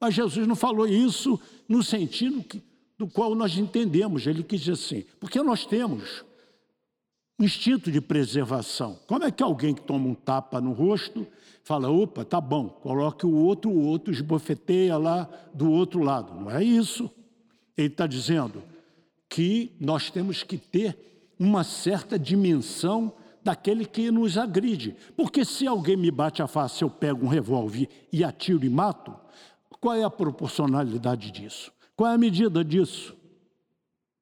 [0.00, 2.62] Mas Jesus não falou isso no sentido que,
[2.98, 4.26] do qual nós entendemos.
[4.26, 6.24] Ele quis dizer assim, porque nós temos
[7.38, 8.98] um instinto de preservação.
[9.06, 11.26] Como é que alguém que toma um tapa no rosto
[11.64, 16.32] fala, opa, tá bom, coloque o outro, o outro esbofeteia lá do outro lado.
[16.32, 17.10] Não é isso.
[17.76, 18.62] Ele está dizendo
[19.28, 20.96] que nós temos que ter
[21.38, 23.12] uma certa dimensão
[23.46, 24.96] daquele que nos agride.
[25.16, 29.14] Porque se alguém me bate a face, eu pego um revólver e atiro e mato,
[29.80, 31.72] qual é a proporcionalidade disso?
[31.94, 33.16] Qual é a medida disso?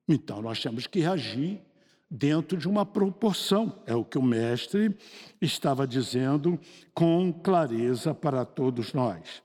[0.07, 1.63] Então nós temos que reagir
[2.11, 3.81] dentro de uma proporção.
[3.87, 4.95] É o que o mestre
[5.41, 6.61] estava dizendo
[6.93, 9.43] com clareza para todos nós.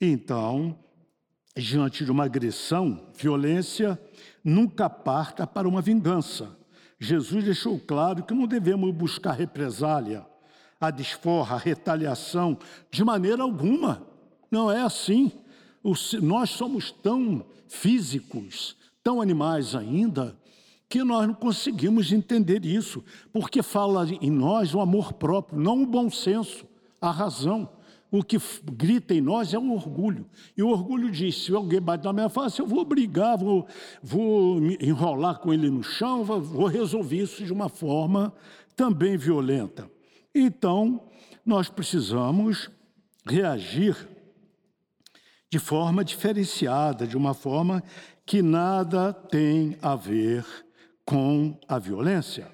[0.00, 0.74] Então,
[1.54, 4.00] diante de uma agressão, violência
[4.42, 6.61] nunca parta para uma vingança
[7.02, 10.24] Jesus deixou claro que não devemos buscar represália,
[10.80, 12.56] a desforra, a retaliação,
[12.92, 14.06] de maneira alguma.
[14.48, 15.32] Não é assim.
[16.22, 20.38] nós somos tão físicos, tão animais ainda,
[20.88, 25.86] que nós não conseguimos entender isso, porque fala em nós o amor próprio, não o
[25.86, 26.64] bom senso.
[27.00, 27.68] a razão.
[28.12, 28.36] O que
[28.70, 30.26] grita em nós é o orgulho.
[30.54, 33.66] E o orgulho diz: se alguém bate na minha face, eu vou brigar, vou,
[34.02, 38.30] vou enrolar com ele no chão, vou resolver isso de uma forma
[38.76, 39.90] também violenta.
[40.34, 41.08] Então,
[41.44, 42.70] nós precisamos
[43.24, 43.96] reagir
[45.50, 47.82] de forma diferenciada, de uma forma
[48.26, 50.44] que nada tem a ver
[51.06, 52.46] com a violência.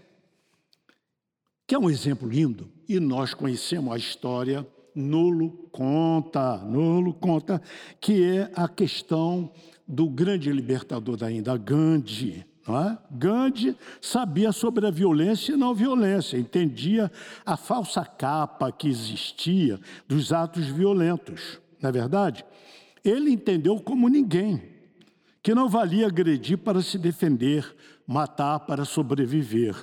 [1.66, 4.64] Que é um exemplo lindo, e nós conhecemos a história
[4.98, 7.62] nulo conta, nulo conta,
[8.00, 9.50] que é a questão
[9.86, 12.44] do grande libertador da Índia, Gandhi.
[12.68, 12.98] É?
[13.10, 17.10] Gandhi sabia sobre a violência e não violência, entendia
[17.46, 22.44] a falsa capa que existia dos atos violentos, não é verdade?
[23.02, 24.60] Ele entendeu como ninguém
[25.42, 27.74] que não valia agredir para se defender,
[28.06, 29.74] matar para sobreviver.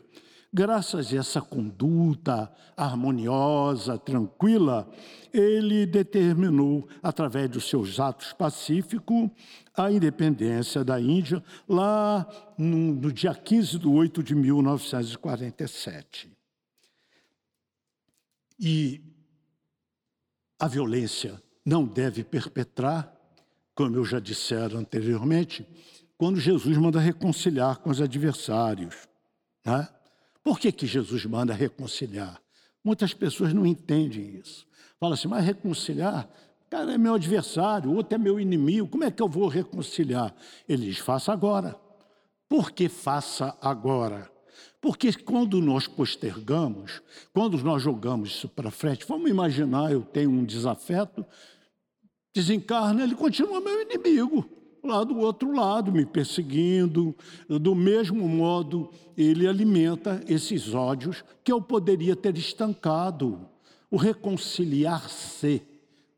[0.57, 4.89] Graças a essa conduta harmoniosa, tranquila,
[5.33, 9.29] ele determinou, através dos seus atos pacíficos,
[9.75, 12.25] a independência da Índia, lá
[12.57, 16.31] no, no dia 15 de 8 de 1947.
[18.57, 19.01] E
[20.57, 23.13] a violência não deve perpetrar,
[23.75, 25.67] como eu já dissera anteriormente,
[26.17, 28.95] quando Jesus manda reconciliar com os adversários.
[29.65, 29.89] Né?
[30.45, 32.39] Por que, que Jesus manda reconciliar?
[32.83, 34.67] Muitas pessoas não entendem isso.
[34.99, 36.29] Fala assim, mas reconciliar?
[36.69, 40.35] Cara, é meu adversário, outro é meu inimigo, como é que eu vou reconciliar?
[40.69, 41.75] Ele diz, faça agora.
[42.47, 44.29] Por que faça agora?
[44.79, 47.01] Porque quando nós postergamos,
[47.33, 51.25] quando nós jogamos isso para frente, vamos imaginar, eu tenho um desafeto,
[52.35, 54.47] desencarna, ele continua meu inimigo
[54.86, 57.15] lá do outro lado, me perseguindo.
[57.47, 63.47] Do mesmo modo, ele alimenta esses ódios que eu poderia ter estancado.
[63.89, 65.61] O reconciliar-se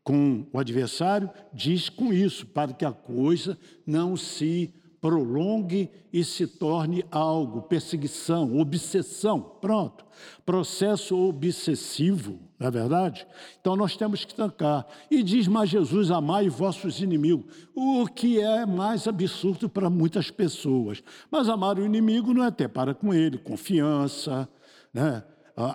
[0.04, 6.48] com o adversário diz com isso, para que a coisa não se prolongue e se
[6.48, 9.40] torne algo, perseguição, obsessão.
[9.40, 10.06] Pronto.
[10.46, 13.28] Processo obsessivo, não é verdade?
[13.60, 14.88] Então nós temos que tancar.
[15.12, 21.04] E diz mais Jesus: amai vossos inimigos, o que é mais absurdo para muitas pessoas.
[21.30, 24.50] Mas amar o inimigo não é ter para com ele, confiança,
[24.94, 25.24] né?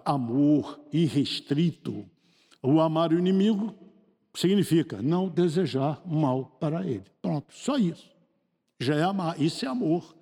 [0.05, 2.05] amor irrestrito.
[2.62, 3.75] O amar o inimigo
[4.35, 7.05] significa não desejar mal para ele.
[7.20, 8.11] Pronto, só isso
[8.83, 9.41] já é amar.
[9.41, 10.14] Isso é amor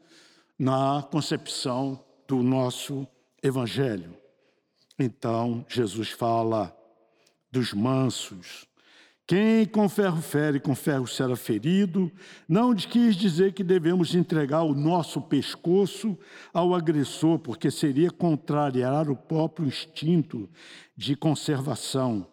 [0.58, 3.06] na concepção do nosso
[3.42, 4.14] evangelho.
[4.98, 6.76] Então, Jesus fala
[7.50, 8.66] dos mansos.
[9.26, 12.10] Quem com ferro fere, com ferro será ferido.
[12.48, 16.18] Não quis dizer que devemos entregar o nosso pescoço
[16.52, 20.50] ao agressor, porque seria contrariar o próprio instinto
[20.96, 22.26] de conservação.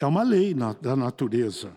[0.00, 1.76] É uma lei da natureza.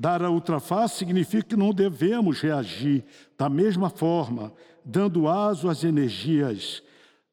[0.00, 3.04] Dar a outra face significa que não devemos reagir
[3.36, 4.50] da mesma forma,
[4.82, 6.82] dando aso às energias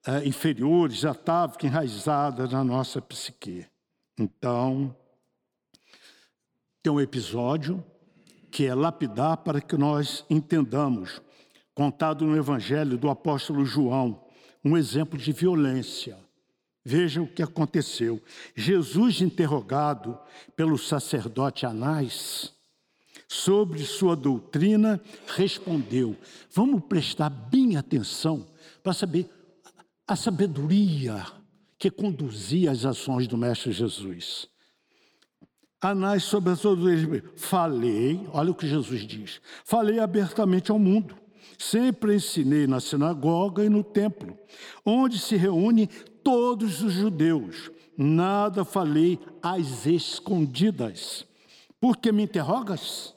[0.06, 3.66] é, inferiores, atávicas, enraizadas na nossa psique.
[4.20, 4.94] Então,
[6.84, 7.82] tem um episódio
[8.52, 11.22] que é lapidar para que nós entendamos,
[11.74, 14.22] contado no Evangelho do apóstolo João,
[14.62, 16.18] um exemplo de violência.
[16.84, 18.22] Veja o que aconteceu.
[18.54, 20.20] Jesus, interrogado
[20.54, 22.57] pelo sacerdote Anás,
[23.28, 26.16] sobre sua doutrina, respondeu.
[26.52, 28.48] Vamos prestar bem atenção
[28.82, 29.30] para saber
[30.08, 31.26] a sabedoria
[31.78, 34.48] que conduzia as ações do Mestre Jesus.
[35.82, 41.16] Anás, sobre a sua doutrina, falei, olha o que Jesus diz, falei abertamente ao mundo.
[41.58, 44.38] Sempre ensinei na sinagoga e no templo,
[44.86, 45.88] onde se reúnem
[46.24, 47.72] todos os judeus.
[47.98, 51.26] Nada falei às escondidas.
[51.80, 53.17] Por que me interrogas?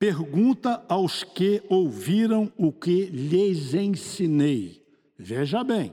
[0.00, 4.82] Pergunta aos que ouviram o que lhes ensinei.
[5.18, 5.92] Veja bem,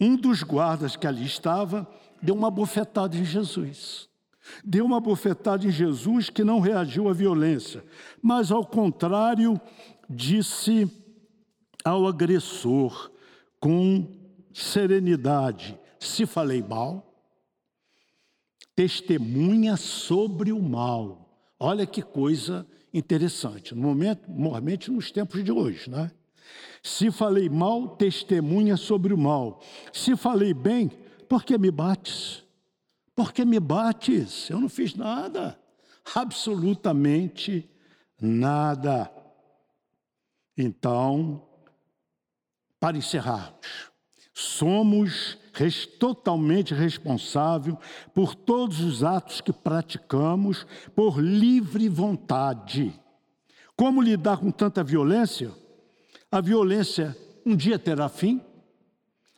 [0.00, 1.90] um dos guardas que ali estava
[2.22, 4.08] deu uma bofetada em Jesus.
[4.64, 7.84] Deu uma bofetada em Jesus que não reagiu à violência,
[8.22, 9.60] mas ao contrário,
[10.08, 10.88] disse
[11.84, 13.10] ao agressor
[13.58, 14.06] com
[14.52, 17.12] serenidade: Se falei mal,
[18.76, 21.28] testemunha sobre o mal.
[21.58, 22.64] Olha que coisa
[22.94, 26.12] interessante, no momento, normalmente nos tempos de hoje, né?
[26.82, 29.60] Se falei mal, testemunha sobre o mal.
[29.92, 30.88] Se falei bem,
[31.28, 32.44] por que me bates?
[33.14, 34.48] Por que me bates?
[34.48, 35.58] Eu não fiz nada.
[36.14, 37.68] Absolutamente
[38.20, 39.10] nada.
[40.56, 41.44] Então,
[42.78, 43.90] para encerrarmos,
[44.32, 45.38] somos
[45.98, 47.78] totalmente responsável
[48.12, 52.92] por todos os atos que praticamos por livre vontade.
[53.76, 55.52] Como lidar com tanta violência?
[56.30, 58.40] A violência um dia terá fim?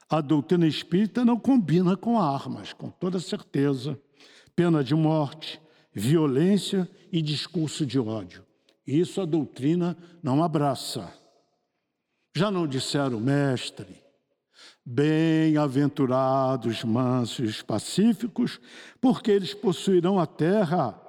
[0.08, 4.00] A doutrina espírita não combina com armas, com toda certeza.
[4.54, 5.60] Pena de morte,
[5.92, 8.44] violência e discurso de ódio.
[8.86, 11.12] Isso a doutrina não abraça.
[12.34, 14.05] Já não disseram, mestre,
[14.87, 18.61] bem-aventurados mansos pacíficos,
[19.01, 21.03] porque eles possuirão a terra.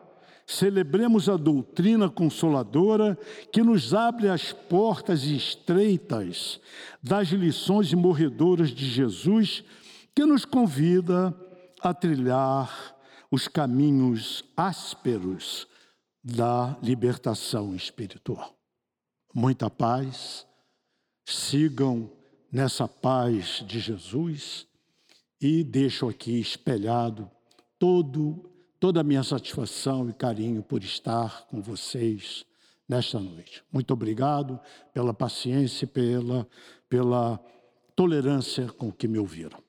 [0.48, 3.16] Celebremos a doutrina consoladora
[3.52, 6.60] que nos abre as portas estreitas
[7.04, 9.64] das lições morredoras de Jesus,
[10.16, 11.36] que nos convida
[11.80, 12.96] a trilhar
[13.30, 15.68] os caminhos ásperos
[16.24, 18.56] da libertação espiritual.
[19.34, 20.48] Muita paz,
[21.26, 22.10] sigam
[22.52, 24.68] nessa paz de Jesus
[25.40, 27.30] e deixo aqui espelhado
[27.78, 32.46] todo toda a minha satisfação e carinho por estar com vocês
[32.88, 33.64] nesta noite.
[33.72, 34.60] Muito obrigado
[34.94, 36.48] pela paciência e pela,
[36.88, 37.40] pela
[37.96, 39.67] tolerância com que me ouviram.